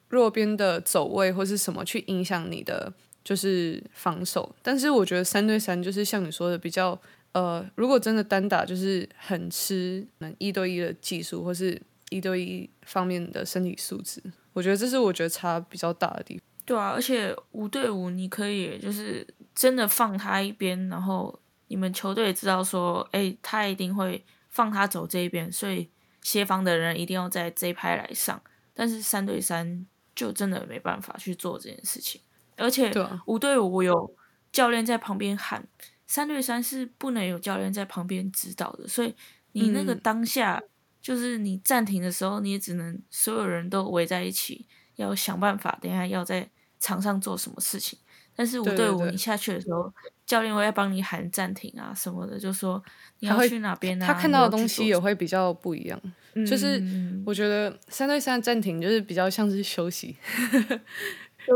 [0.08, 2.92] 弱边的走位或是什么去影响你的
[3.24, 4.54] 就是防守。
[4.62, 7.00] 但是我觉得三对三就是像你说的比较
[7.32, 11.80] 呃，如果真的单打就是很吃能一对一的技术或是
[12.10, 14.22] 一对一方面的身体素质。
[14.52, 16.42] 我觉得这是我觉得差比较大的地方。
[16.64, 21.36] 对啊，而且五对五你可以就是真的放他一边，然后
[21.68, 25.88] 你们球队知道说，哎，他一定会放他走这一边，所以
[26.22, 28.40] 协防的人一定要在这一拍来上。
[28.74, 32.20] 但是三对三就真的没办法去做这件事情，
[32.56, 32.92] 而且
[33.26, 34.14] 五对五有
[34.50, 35.66] 教练在旁边喊，
[36.06, 39.14] 三对三是不能有教练在旁边指导的，所以
[39.52, 40.62] 你那个当下
[41.00, 44.66] 就是你暂停的时候，你也只能所有人都围在一起。
[44.96, 46.46] 要想办法，等下要在
[46.78, 47.98] 场上做什么事情。
[48.36, 49.90] 但是五对五，你下去的时候，
[50.26, 52.80] 教练会要帮你喊暂停啊什么的，就说
[53.20, 54.06] 你要去哪边啊。
[54.06, 55.98] 他看到的东西也会比较不一样。
[56.46, 56.80] 就是
[57.24, 60.14] 我觉得三对三暂停就是比较像是休息，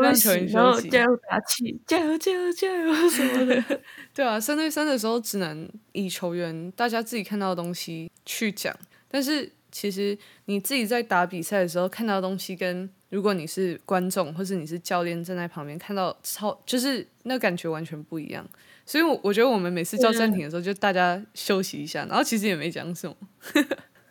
[0.01, 3.81] 让球员休息，加油打气，加油加油加油什么的。
[4.14, 8.75] 对啊，三对三的时候只能以球员大家自己看到的东西去讲，
[9.09, 12.88] 但是其实你自己在打比赛的时候看到的东西跟。
[13.09, 18.44] 如果你是观众，或是你是教练站在旁边看到超，就是那感觉完全不一样。
[18.85, 23.16] 所以，我我觉得我们每次叫暂停的时候，就大家休息一下，然后其实也没讲什么。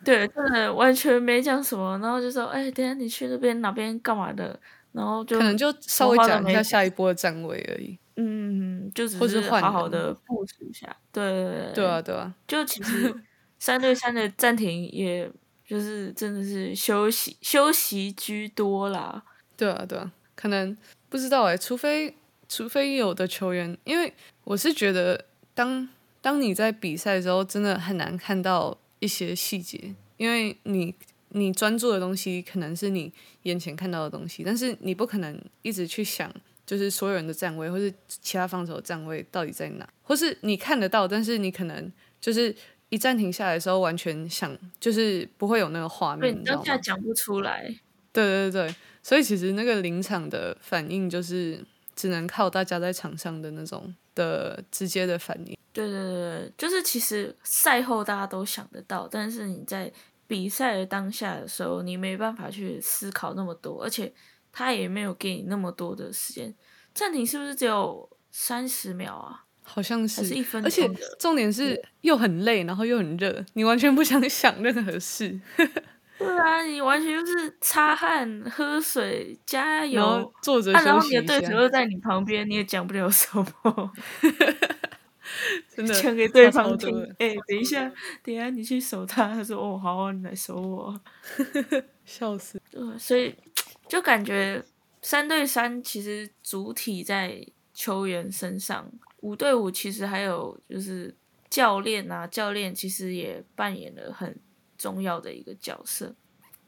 [0.02, 4.58] 对，真的完全没讲什么，然后就说：“哎，等下你去那边哪边干嘛的？”
[4.96, 7.98] 然后就可能就稍微讲一下下一波的站位而已。
[8.16, 10.96] 嗯，就只是好好的布置一下。
[11.12, 12.34] 对对啊，对啊。
[12.48, 13.14] 就其实
[13.60, 15.30] 三对三的暂停也。
[15.68, 19.20] 就是真的是休息休息居多啦，
[19.56, 20.76] 对啊对啊，可能
[21.08, 22.14] 不知道哎，除非
[22.48, 25.88] 除非有的球员，因为我是觉得当
[26.20, 30.94] 当你在比赛的时候，真的很难看到一些细节，因为你
[31.36, 36.32] 你专注的东西可能是你眼前看到的东西，但是你不可能一直去想，
[36.66, 42.54] 就是所有人的站位或是其他防守的站位到底在哪，或是你看得到，但是你可能就是。
[42.88, 47.64] 一暂停下来的时候，完全想就是不会有那个画面，你当下讲不出来。
[48.12, 51.58] 对对对，所以其实那个临场的反应，就是
[51.96, 55.58] 只能靠大家在场上的那种的直接的反应。
[55.72, 59.92] 对对对，就是其实赛后大家都想得到，但是你在
[60.26, 64.12] 比赛的当下的时候，你没办法去思考那么多，而且
[64.52, 66.54] 他也没有给你那么多的时间。
[66.94, 69.44] 暂停是不是只有三十秒啊？
[69.62, 70.22] 好像是，
[70.62, 75.40] 而且重点是又很累，然后又很热，你完全不想想任何事。
[76.18, 83.92] 对啊，你完全就是擦汗、喝水、加油、坐着然后你的对手又在你旁边，你也讲不了什么。
[85.74, 87.02] 真的讲给对方听。
[87.18, 91.00] 哎，等一下，等一下你去守他，他说：“哦，好，你来守我。
[92.04, 92.60] ”笑死。
[92.70, 93.34] 对，所以
[93.88, 94.64] 就感觉
[95.02, 98.90] 三对三其实主体在球员身上。
[99.20, 101.14] 五对五其实还有就是
[101.50, 104.38] 教练啊，教练其实也扮演了很
[104.78, 106.14] 重要的一个角色，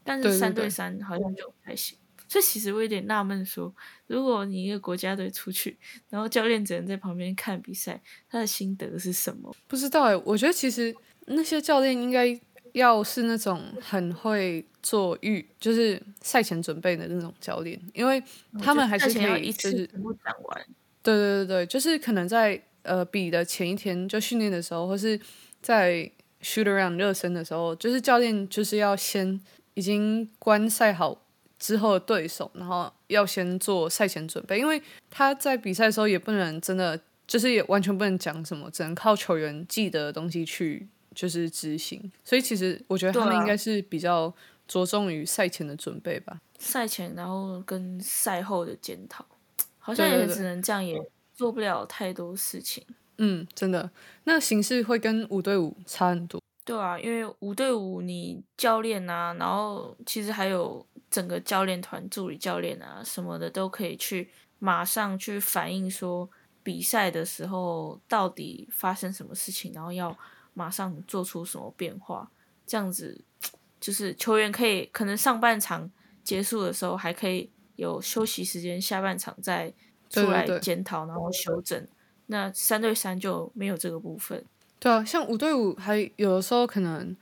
[0.02, 1.96] 但是三对三好像就不太行。
[2.28, 3.74] 所以其实我有点纳闷，说
[4.06, 5.76] 如果你一个国家队出去，
[6.10, 9.54] 然后教练只能在旁边看比赛，他的心得是什么？
[9.66, 10.94] 不知道哎，我觉得其实
[11.26, 12.38] 那些教练应该
[12.72, 18.22] 要是那种很会做预，就是赛前准备的那种教练，因为
[18.62, 20.66] 他们还是可以一直全部讲完。
[21.02, 25.18] 对对对对，就是可能在呃比的前一天就训练的时候，或是
[25.62, 26.10] 在
[26.42, 29.40] shoot around 热身的时候，就是教练就是要先
[29.74, 31.22] 已经观赛好
[31.58, 42.10] 之后的对手，然后要先做赛前准备，因为他在比赛的时候也不能真的就是也完全不能讲什么，只能靠球员记得的东西去就是执行。
[42.24, 44.32] 所以其实我觉得他们应该是比较
[44.66, 49.24] 着重于赛前的准备吧，赛前然后跟赛后的检讨。
[49.80, 51.00] 好像也只能这样，也
[51.32, 52.84] 做不了太多事情。
[53.16, 53.90] 嗯，真的，
[54.24, 56.38] 那形式会跟五对五差很多。
[56.62, 66.28] 对啊，因为五对五，你教练啊，然后其实还有整个教练团、助理教练啊什么的，都可以去马上去反映说
[66.62, 70.16] 比赛的时候到底发生什么事情，然后要
[70.54, 72.30] 马上做出什么变化。
[72.66, 73.24] 这样子
[73.80, 75.90] 就是球员可以可能上半场
[76.22, 77.50] 结束的时候还可以。
[77.78, 79.72] 有休息时间，下半场再
[80.10, 81.86] 出来检讨，然后修正。
[82.26, 84.44] 那三对三就没有这个部分。
[84.80, 87.16] 对啊，像五对五，还有的时候可能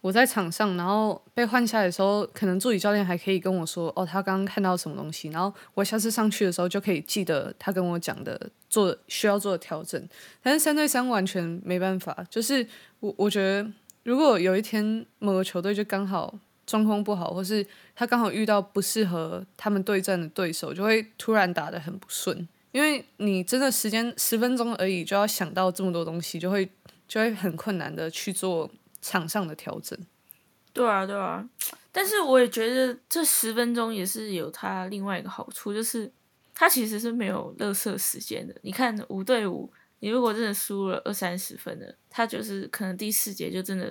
[0.00, 10.08] 我在场上，然后被换下来的时候，可能助理教练还可以跟我说，哦，他刚刚看到什么东西，然后我下次上去的时候就可以记得他跟我讲的做需要做的调整。
[10.42, 12.66] 但是三对三完全没办法，就是
[13.00, 13.70] 我我觉得，
[14.04, 26.68] 如果有一天某个球队就刚好状况不好，或是他刚好遇到不适合他们对战的对手，就会突然打得很不顺，因为你真的时间十分钟而已，就要想到这么多东西，就会。
[27.10, 28.70] 就会很困难的去做
[29.00, 29.98] 场上的调整。
[30.72, 31.48] 对啊，对啊，
[31.90, 36.10] 但是我也觉得这十分钟也是有它另外一个好处，就是
[36.54, 38.54] 它其实是没有乐色时间的。
[38.62, 43.86] 你看五对五，你如果真的输了二三十分的，它就是可能第四节就真的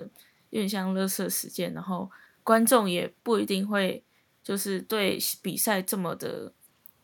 [0.51, 2.09] 有点像乐色时间，然后
[2.43, 4.01] 观众也不一定会
[4.41, 6.53] 就是对比赛这么的，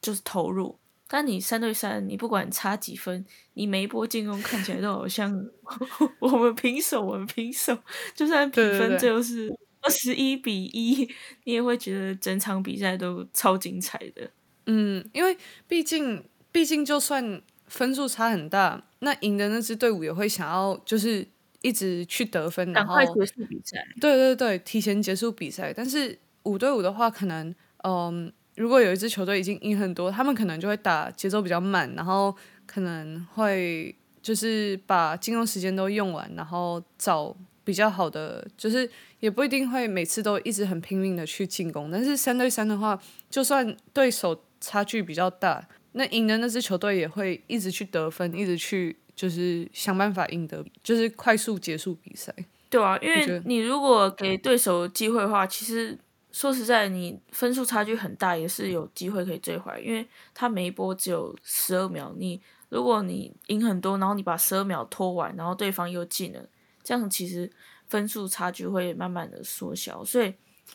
[0.01, 0.79] 就是投入。
[1.07, 5.31] 但你三对三，你不管差几分，你每一波进攻看起来都好像
[6.19, 7.77] 我们平手，我们平手，
[8.15, 11.07] 就算比分最后是二十一比一，
[11.43, 14.31] 你也会觉得整场比赛都超精彩的。
[14.65, 15.37] 嗯，因为
[15.67, 21.27] 毕竟，毕竟就算分数差很大，那赢的那支队伍也会想要就是
[21.61, 23.77] 一直去得分，然后结束比赛。
[24.01, 25.71] 对对对，提前结束比赛。
[25.71, 27.53] 但是五对五的话，可能
[27.83, 28.33] 嗯。
[28.55, 32.33] 如果有一支球队已经赢很多，他们可能就会打节奏比较慢，然后
[32.65, 37.35] 可能会就是把进攻时间都用完，然后找
[37.65, 38.89] 比较好的，就是
[39.19, 41.91] 也不一定会每次都一直很拼命的去进攻。
[41.91, 42.97] 但是三对三的话，
[43.29, 52.33] 就算对手差距比较大，那赢的那支球队也会一直去得分，一直去就是想办法赢得，就是快速结束比赛。
[52.69, 55.97] 对啊，因为你如果给对手机会的话，其实。
[56.35, 62.13] 说实在，你分数差距很大，也是有机会可以追回来，因为他每一波只有十二秒。
[62.17, 66.49] 你如果你赢很多，然后你把十二秒拖完，然后对方又进了，
[66.83, 67.49] 这样其实
[67.87, 70.03] 分数差距会慢慢的缩小。
[70.03, 70.33] 所以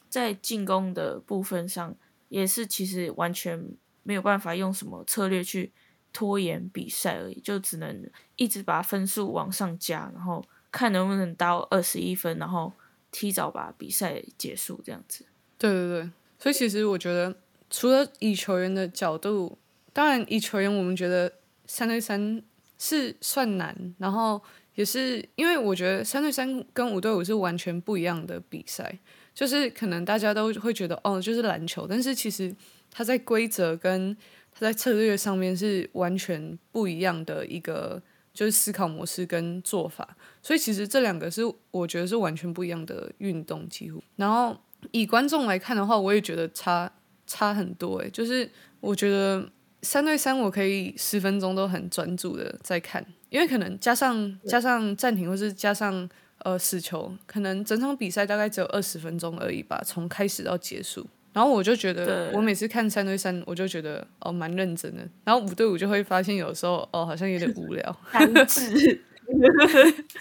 [0.08, 1.94] 在进攻的部分上，
[2.30, 3.62] 也是其实完全
[4.02, 5.70] 没有办法用什么策略去
[6.10, 10.42] 拖延比赛而已，就只能一直把分数往上加，然后
[10.72, 12.72] 看能不能到二十一分，然后
[13.10, 15.26] 提早把比赛结束这样子。
[15.60, 17.34] 对对对，所以其实我觉得，
[17.68, 19.58] 除了以球员的角度，
[19.92, 21.30] 当然以球员，我们觉得
[21.66, 22.42] 三对三
[22.78, 24.40] 是算难，然后
[24.74, 28.98] 也是因为我觉得三对三跟五对五是完全不一样的比赛，
[29.34, 32.54] 就是可能大家都会觉得哦，就是篮球，但是其实
[32.90, 34.16] 它在规则跟
[34.50, 38.02] 它在策略上面是完全不一样的一个
[38.32, 44.56] 就是思考模式跟做法，所以其实这两个是我觉得是完全不一样的运动，几乎，然后。
[44.92, 46.90] 以观众来看的话，我也觉得差
[47.26, 48.10] 差很多诶。
[48.10, 48.48] 就是
[48.80, 49.48] 我觉得
[49.82, 56.08] 三对三，我可以十分钟都很专注的在看，因为可能加上加上暂停，或是加上
[56.38, 61.06] 呃死球，可能整场比赛大概只有二十分钟而已吧，从开始到结束。
[61.32, 65.08] 然后我就觉得，我每次看三对三，我就觉得哦蛮认真的。
[65.22, 67.96] 然后五对五就会发现有时候哦好像有点无聊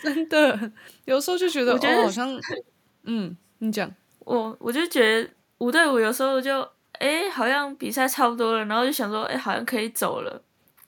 [0.03, 0.72] 真的
[1.05, 2.39] 有时候就觉得哦好像
[3.05, 3.91] 嗯，你讲。
[4.30, 5.27] 我我就觉得
[5.57, 6.61] 五对五有时候就
[6.99, 10.39] 哎，好像比赛差不多了，然后就想说哎，好像可以走了。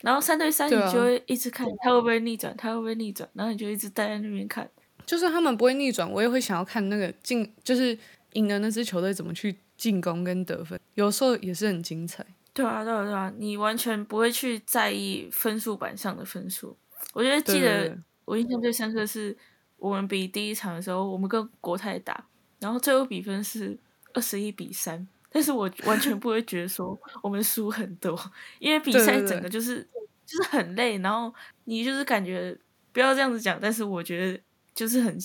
[0.04, 4.70] 然后三对三你就会一直看他会不会逆转，他会不会逆转，然后你就一直待在那边看。
[5.08, 7.98] 就算他们不会逆转，我也会想要看那个进，就是
[8.34, 12.24] 赢的那支球队怎么去进攻跟得分，有时候也是很精彩。
[12.54, 16.78] 对啊，对啊，对啊，你完全不会去在意分数板上的分数。
[17.14, 19.36] 我觉得记得我印象最深刻是
[19.78, 22.28] 我们比第一场的时候，我们跟国泰打。
[22.62, 23.78] 然后最后比分是
[24.14, 28.18] 二十一比三，但是我完全不会觉得说我们输很多，
[28.59, 29.86] 因为比赛整个就是
[30.26, 31.34] 就是很累，然后
[31.66, 32.57] 你就是感觉
[32.93, 34.39] 不要这样子讲，但是我觉得
[34.74, 35.18] 就是很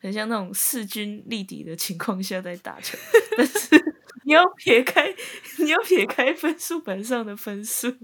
[0.00, 2.96] 很像那种势均力敌的情况下在打球，
[3.36, 3.68] 但是
[4.24, 5.14] 你要撇开
[5.58, 7.94] 你要撇开分数本上的分数，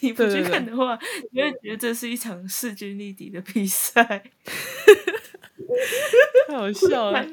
[0.00, 0.98] 你不去看的话，
[1.32, 4.02] 你会觉得这是一场势均力敌的比赛，
[6.48, 7.26] 太 好笑 了。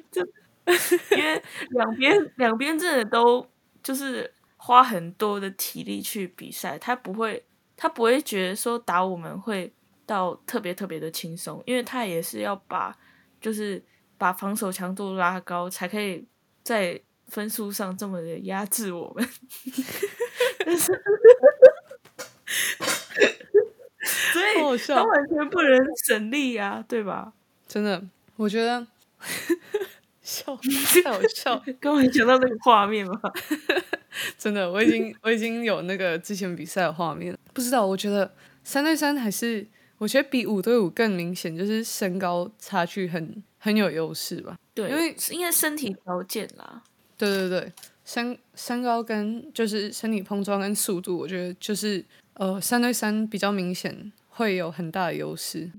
[1.17, 3.45] 因为两边两边真的都
[3.83, 7.43] 就是花很多的体力去比赛，他不会
[7.75, 9.73] 他不会觉得说打我们会
[10.05, 12.95] 到特别特别的轻松，因为他也是要把
[13.39, 13.83] 就是
[14.17, 16.25] 把防守强度拉高，才可以
[16.63, 19.27] 在分数上这么的压制我们。
[24.03, 27.33] 所以他完全不能省力啊，对吧？
[27.67, 28.03] 真的，
[28.35, 28.85] 我觉得。
[30.31, 30.57] 笑，
[31.03, 31.61] 太好笑！
[31.79, 33.19] 刚刚讲到那个画面吗？
[34.37, 37.37] 真的，我已经我已经有那个之前比赛的画面。
[37.53, 39.67] 不知道，我觉得三对三还是
[39.97, 44.57] 我觉得比五对五更明显，就是身高差距很很有优势吧。
[44.73, 46.81] 对，因为因为身体条件啦。
[47.17, 47.71] 对对对，
[48.03, 52.03] 身身高跟就是身体碰撞跟速度，我觉得就是
[52.35, 55.69] 呃三对三比较明显会有很大的优势。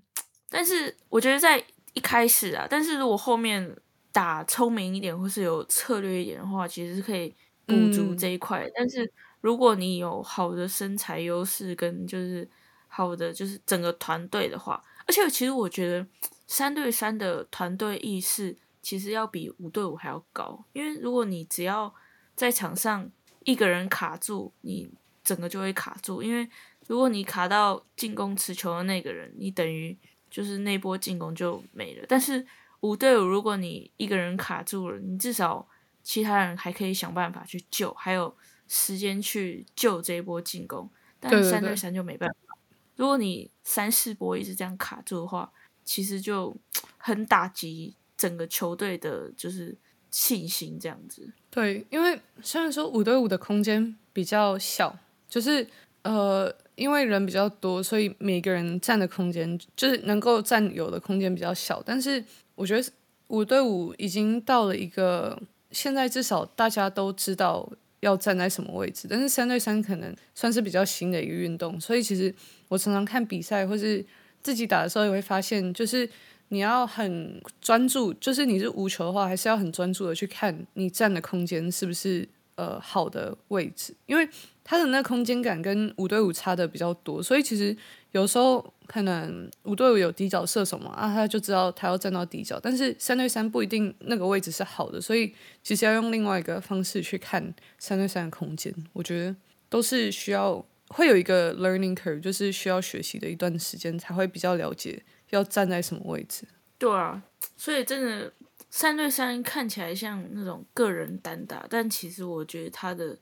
[0.48, 1.62] 但是我觉得在
[1.94, 3.74] 一开始啊，但是如果后面
[4.12, 7.34] 打聪明一点或是有策略一点的话，其实是可以
[7.66, 8.70] 补足这一块。
[8.74, 9.10] 但是
[9.40, 12.48] 如果你有好的身材优势跟就是
[12.88, 16.06] 好的就是整个团队的话，而且其实我觉得
[16.46, 21.92] 三对三的团队意识其实要比五对五还要高，因为如果你只要
[22.34, 23.10] 在场上
[23.44, 24.90] 一个人卡住，你
[25.24, 26.22] 整个就会卡住。
[26.22, 26.48] 因为
[26.86, 29.96] 如果你卡到进攻持球的那个人，你等于
[30.30, 32.04] 就是那波进攻就没了。
[32.08, 32.44] 但是
[32.82, 35.66] 五对五，如果你一个人卡住了，你至少
[36.04, 38.36] 其他人还可以想办法去救，还有
[38.68, 40.88] 时间去救这一波进攻。
[41.18, 42.56] 但三对三就没办法。
[42.96, 45.52] 如果你三四波一直这样卡住的话，
[45.84, 46.56] 其实就
[46.98, 49.76] 很打击整个球队的，就是
[50.10, 51.32] 信心这样子。
[51.50, 54.96] 对，因为虽然说五对五的空间比较小，
[55.28, 55.66] 就是
[56.02, 61.80] 呃，因为人比较多，所以每个人占的空间就是能够占有的空间比较小。
[61.84, 62.24] 但是
[62.54, 62.88] 我觉得
[63.28, 65.40] 五对五已经到了一个
[65.70, 67.68] 现在至少大家都知道
[68.00, 72.34] 要站在什么位置，但是三对三可能算是比较新的一个运动，所以其实。
[72.68, 74.02] 我常常看比赛，或是
[74.42, 76.08] 自己打的时候，也会发现，就是
[76.48, 84.26] 你要很专注，就是你是无球的话，还是要很专注的去看你站的空间是不是呃好的位置，因为
[84.64, 87.76] 它的那空间感跟五对五差的比较多，所以其实
[88.12, 99.34] 有时候可能五对五有底角射手嘛，啊，他就知道他要站到底角，但是三对三不一定那个位置是好的，所以其实要用另外一个方式去看三对三的空间，我觉得
[99.68, 100.64] 都是需要。
[100.94, 106.44] 会有一个 learning curve，就是需要学习的一段时间，才会比较了解要站在什么位置。
[106.76, 107.22] 对啊，
[107.56, 108.30] 所以真的
[108.68, 113.16] 三对三看起来像那种个人单打，但其实我觉得他的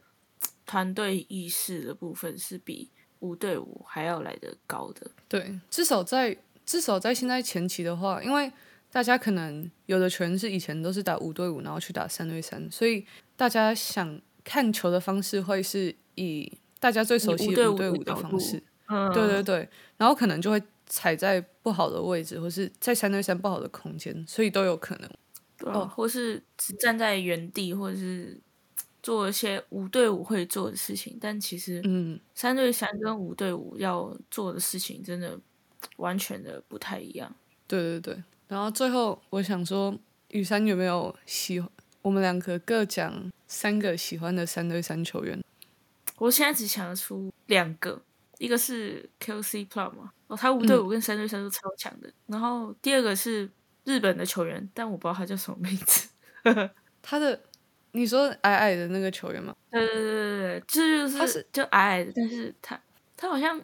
[0.67, 2.91] 团队意识的部分是比
[3.21, 5.11] 五对五还要来的高的。
[5.29, 8.53] 对，至少在至少在现在前期的话，因为
[8.91, 13.07] 大家可能有的球员是以前都是打五对五，然后去打三对三，所以
[13.37, 16.53] 大家想看球的方式会是以。
[16.83, 18.57] 大家最熟悉的五对五的方式，
[18.89, 19.69] 嗯对对对，
[19.99, 25.75] 然后可能就会踩在不好的位置，或是在三对三不好的空间，所以都有可能。
[25.75, 28.41] 哦，或是只站在原地，或者是
[29.03, 35.39] 做一些五对五会做的事情，但其实，嗯，三对三跟五对五要做的事情，真的
[35.97, 37.35] 完全的不太一样。
[37.67, 39.97] 对对对，然后最后我想说，
[40.29, 41.63] 雨山有没有喜？
[42.03, 45.39] 我们两个各讲三个喜欢的三对三球员。
[46.17, 48.01] 我现在只想得出两个，
[48.39, 52.11] 一个是 Q C Plum 嘛，哦，他五对五跟三对三都超强的。
[52.27, 53.51] 然后第二个是
[53.85, 56.09] 日本的球员，但我不知道他叫什么名字。
[57.03, 57.39] 他的，
[57.93, 59.55] 你说矮矮的那个球员吗？
[59.71, 62.81] 对对对对对，这就是他是就矮矮的，但是他
[63.17, 63.61] 他好像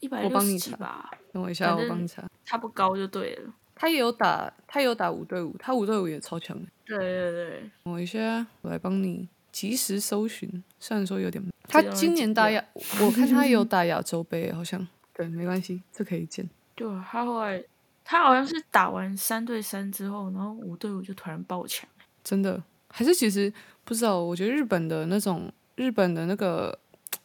[0.00, 1.10] 一百六十几吧。
[1.32, 2.24] 等我一下，我帮你查。
[2.44, 3.52] 他不高就对了。
[3.74, 6.56] 他也有打，他有打五对五，他五对五也超强。
[6.84, 7.70] 对对对。
[7.84, 9.28] 等我一下，我来帮你。
[9.52, 12.64] 及时搜寻，虽然说有点，他今年打亚，
[13.00, 16.48] 我看他有 打亚洲杯，好像对，没关系，这可以见。
[16.76, 17.60] 对，他后来
[18.04, 21.88] 他好像是打完三对三之后，然后五对五就突然爆强，
[22.22, 23.52] 真的，还是其实
[23.84, 24.20] 不知道。
[24.20, 26.78] 我觉得日本的那种日本的那个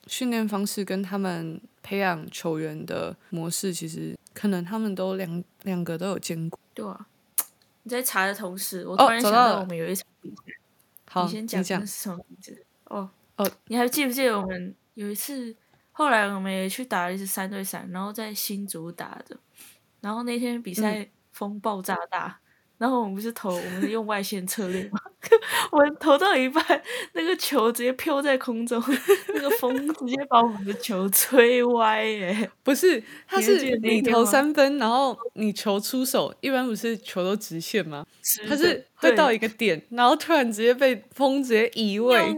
[0.07, 6.59] 训练方式跟他们培养球员的模式，其实可能他们都两两个都有兼顾。
[6.73, 7.07] 对啊，
[7.83, 11.23] 你在查的同时，我突然想到我们有一场比赛。
[11.23, 12.65] 你先讲是什么名字？
[12.85, 15.55] 哦哦，你还记不记得我们有一次，
[15.93, 19.37] 后来我们也去打了一次三对三，然后在新竹打的，
[20.01, 22.39] 然后那天比赛风爆炸大。
[22.77, 24.99] 然后我们不是投，我们是用外线策略嘛？
[25.71, 26.63] 我投到一半，
[27.13, 28.81] 那个球直接飘在空中，
[29.33, 32.49] 那个风直接把我们的球吹歪耶！
[32.63, 38.05] 不是，他是你投三分，然后你球出手，一般不是球都直线吗？
[38.47, 42.15] 他是会到一个点，然后突然直接被风直接移位。
[42.17, 42.33] 对，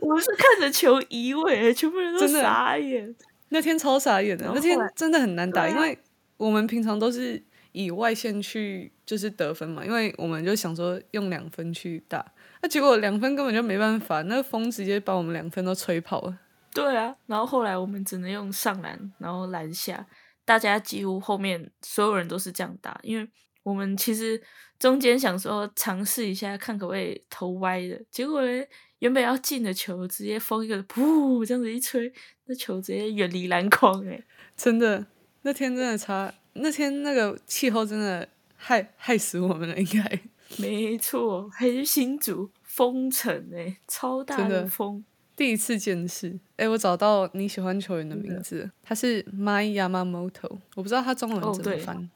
[0.00, 3.14] 我们是看着球移位，全部人都傻眼。
[3.48, 5.98] 那天超傻眼的，那天真的很难打，因为
[6.36, 7.42] 我们平常都是。
[7.76, 12.24] 以外线去就是得分嘛，因为我们就想说用两分去打，
[12.62, 16.38] 那结果两分根本就没办法，那个风直接把我们两分都吹跑了。
[16.72, 20.06] 对啊，然后后来我们只能用上篮，然后篮下，
[20.44, 23.28] 大家几乎后面所有人都是这样打，因为
[23.62, 24.42] 我们其实
[24.78, 28.64] 中间想说尝试一下看可不可以投歪的，结果呢，
[28.98, 32.12] 原本要进的球，直接风一个噗这样子一吹，
[32.46, 34.22] 那球直接远离篮筐，哎，
[34.56, 35.06] 真的。
[35.46, 38.26] 那天真的差，那天那个气候真的
[38.64, 40.20] 害害死我们了，应该。
[40.56, 45.04] 没错，还是新竹风城哎，超大真的风。
[45.36, 52.08] 第一次见识，哎，我找到你喜欢球员的名字，他是 My Yamamoto，我不知道他中文怎么翻。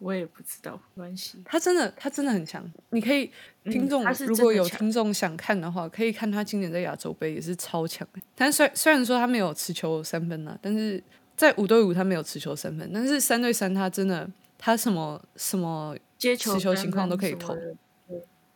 [0.00, 1.38] 我也不知道，没关系。
[1.44, 2.68] 他真的，他真的很强。
[2.90, 3.30] 你可以
[3.64, 8.06] 听众、嗯如果有听众想看的话，可以看他今年在亚洲杯也是超强。
[8.34, 11.02] 但虽虽然说他没有持球三分啊，但是
[11.36, 14.28] 在五对五他没有持球三分，但是三对三他真的
[14.58, 17.54] 他什么什么接球三持球情况都可以投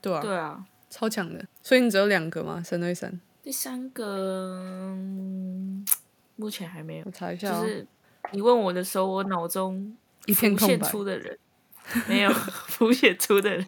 [0.00, 1.44] 对啊，对啊，超强的。
[1.62, 2.62] 所以你只有两个吗？
[2.64, 3.20] 三对三？
[3.42, 5.84] 第三个嗯
[6.36, 7.86] 目前还没有我，查一下、哦，就是
[8.32, 9.96] 你问我的时候，我脑中
[10.26, 10.90] 一片浮现空白。
[10.92, 11.38] 出的人
[12.06, 12.30] 没有
[12.68, 13.66] 浮现出的人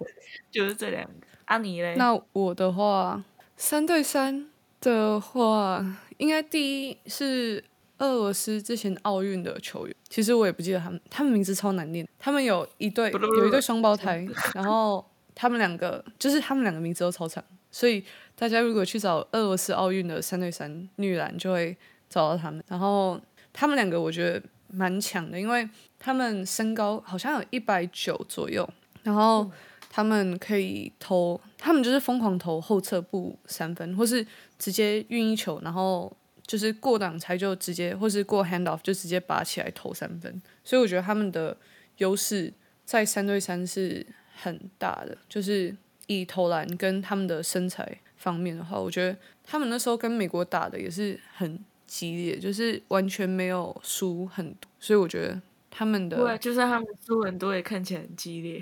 [0.50, 1.26] 就是这两个。
[1.46, 1.96] 啊，你嘞？
[1.96, 3.24] 那我的话，
[3.56, 4.48] 三对三
[4.80, 5.84] 的话，
[6.18, 7.64] 应该第一是
[8.00, 12.06] 俄罗斯之前奥运的球员，其实我也不记得他们，他们名字超难念。
[12.18, 18.02] 他们有一对有一对双胞胎，然后他们两个就是他们两个名字都超长，所以
[18.34, 21.76] 大家如果去找俄罗斯奥运的三对三女篮，就会
[22.08, 22.62] 找到他们。
[22.68, 23.20] 然后
[23.52, 28.68] 他们两个我觉得蛮强的，因为他们身高好像有一百九左右，
[29.02, 29.50] 然后
[29.90, 34.26] 他们可以投，他们就是疯狂投后撤步三分，或是
[34.58, 36.10] 直接运一球，然后
[36.50, 40.42] 就是过挡拆就直接，或是过 hand off 就直接拔起来投三分。
[40.64, 41.56] 所以我觉得他们的
[41.98, 42.52] 优势
[42.84, 45.72] 在三对三是很大的，就是
[46.08, 55.40] 以投篮跟他们的身材方面的话，我觉得他们那时候跟美国打的也是很激烈，就是完全没有输很多，所以我觉得
[55.70, 58.60] 他们的对，就算他们输很多，也看起来很激烈，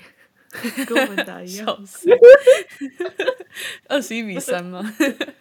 [0.84, 1.66] 跟我们打一样。
[3.88, 4.94] 二十一比三吗？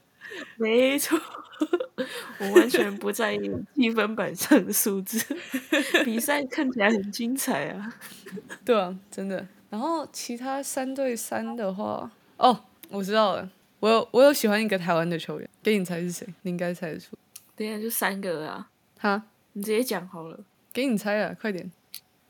[0.55, 1.19] 没错，
[2.39, 3.39] 我完全不在意
[3.75, 5.17] 积分板上的数字，
[6.05, 7.93] 比赛看起来很精彩啊。
[8.63, 9.45] 对啊，真的。
[9.69, 13.49] 然后其他三对三的话，哦，我知道了，
[13.79, 16.27] 我有我有喜欢一个台湾的球员，给你猜是谁？
[16.43, 17.17] 你应该猜得出。
[17.55, 20.39] 等一下就三个啊，哈，你直接讲好了。
[20.71, 21.71] 给你猜啊，快点！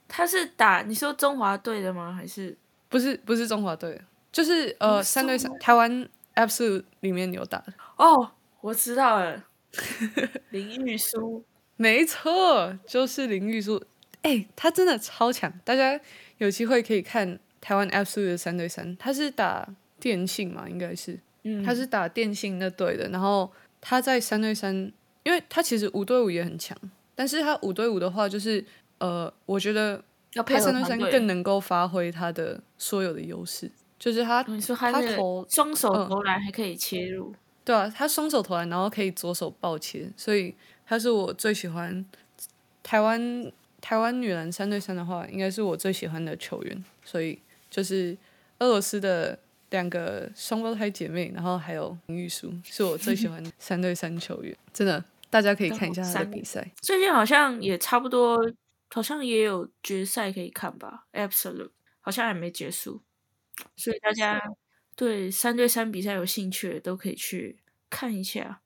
[0.07, 2.13] 他是打你说中华队的吗？
[2.13, 2.55] 还是
[2.88, 4.01] 不是不是中华队，
[4.32, 9.45] 就是呃哦三对三，台湾 Absolute 里面有打的，哦，我知道了，
[10.51, 11.43] 林玉书。
[11.75, 13.83] 没错，就是林玉书。
[14.23, 15.99] 哎、他真的超强，大家
[16.39, 19.67] 有机会可以看台湾 Absolute 的三对三，他是打
[19.99, 21.19] 电信嘛，应该是。
[21.43, 23.49] 嗯，他是打电信那队的，然后
[23.79, 24.73] 他在三对三，
[25.23, 26.75] 因为他其实五对五也很强，
[27.15, 28.65] 但是他五对五的话，就是
[28.97, 30.03] 呃，我觉得
[30.33, 30.83] 要配三对。
[30.83, 37.33] 三更能够发挥他的所有的优势，就是他哦你说他投双手嗯投篮还可以切入，
[37.68, 40.55] 对啊，他双手投篮，然后可以左手抱切，所以
[40.86, 42.05] 他是我最喜欢
[42.82, 43.51] 台湾
[43.82, 47.38] 台湾女篮三对三的话，应该是我最喜欢的球员，所以
[47.70, 48.18] 就是
[48.59, 49.38] 俄罗斯的
[49.72, 56.72] 两个双胞胎姐妹，然后还有林玉书，是我最喜欢的 三对三球员，真的，大家可以看一下他的比赛。
[56.80, 58.39] 最近好像也差不多，
[58.91, 63.01] 好像也有决赛可以看吧？Absolute 好像还没结束，
[63.76, 64.41] 所以大家
[64.97, 67.55] 对三对三比赛有兴趣的都可以去
[67.89, 68.59] 看一下。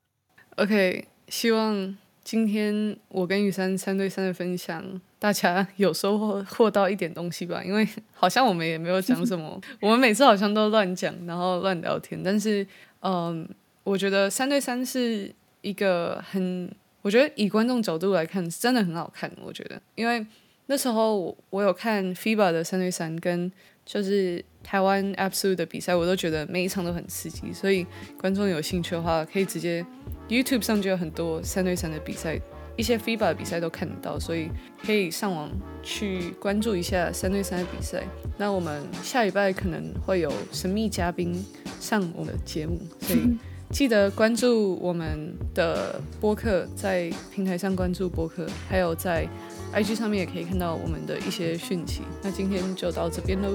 [0.55, 7.61] OK，希望今天我跟雨珊三对三的分享，大家有收获获到一点东西吧。
[7.61, 12.21] 因为 好像我们也没有讲什么， 我们每次好像都乱讲，然后乱聊天。
[12.23, 12.65] 但是，
[13.01, 13.47] 嗯，
[13.83, 15.29] 我觉得三对三是
[15.59, 19.29] 一个很，我觉得以观众角度来看，是真的很好看。
[19.43, 20.25] 我觉得，因为
[20.67, 23.51] 那时候我我有看 FIBA 的三对三跟
[23.91, 27.85] 就是台湾 Absolute 的比赛，我都觉得每一场都很刺激，所以
[28.17, 29.85] 观众有兴趣的话，可以直接
[30.29, 32.39] YouTube 上就有很多三对三的比赛，
[32.77, 34.47] 一些 FIBA 的比赛都看得到，所以
[34.81, 35.51] 可以上网
[35.83, 38.01] 去关注一下三对三的比赛。
[38.37, 41.45] 那我们下礼拜可能会有神秘嘉宾
[41.81, 43.37] 上我们的节目，所以
[43.71, 49.27] 记得关注我们的播客，在平台上关注播客，还有在
[49.73, 52.01] IG 上面也可以看到我们的一些讯息。
[52.21, 53.49] 那今天就到这边喽，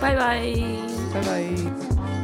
[0.00, 0.42] 拜拜。
[1.12, 2.23] 拜拜。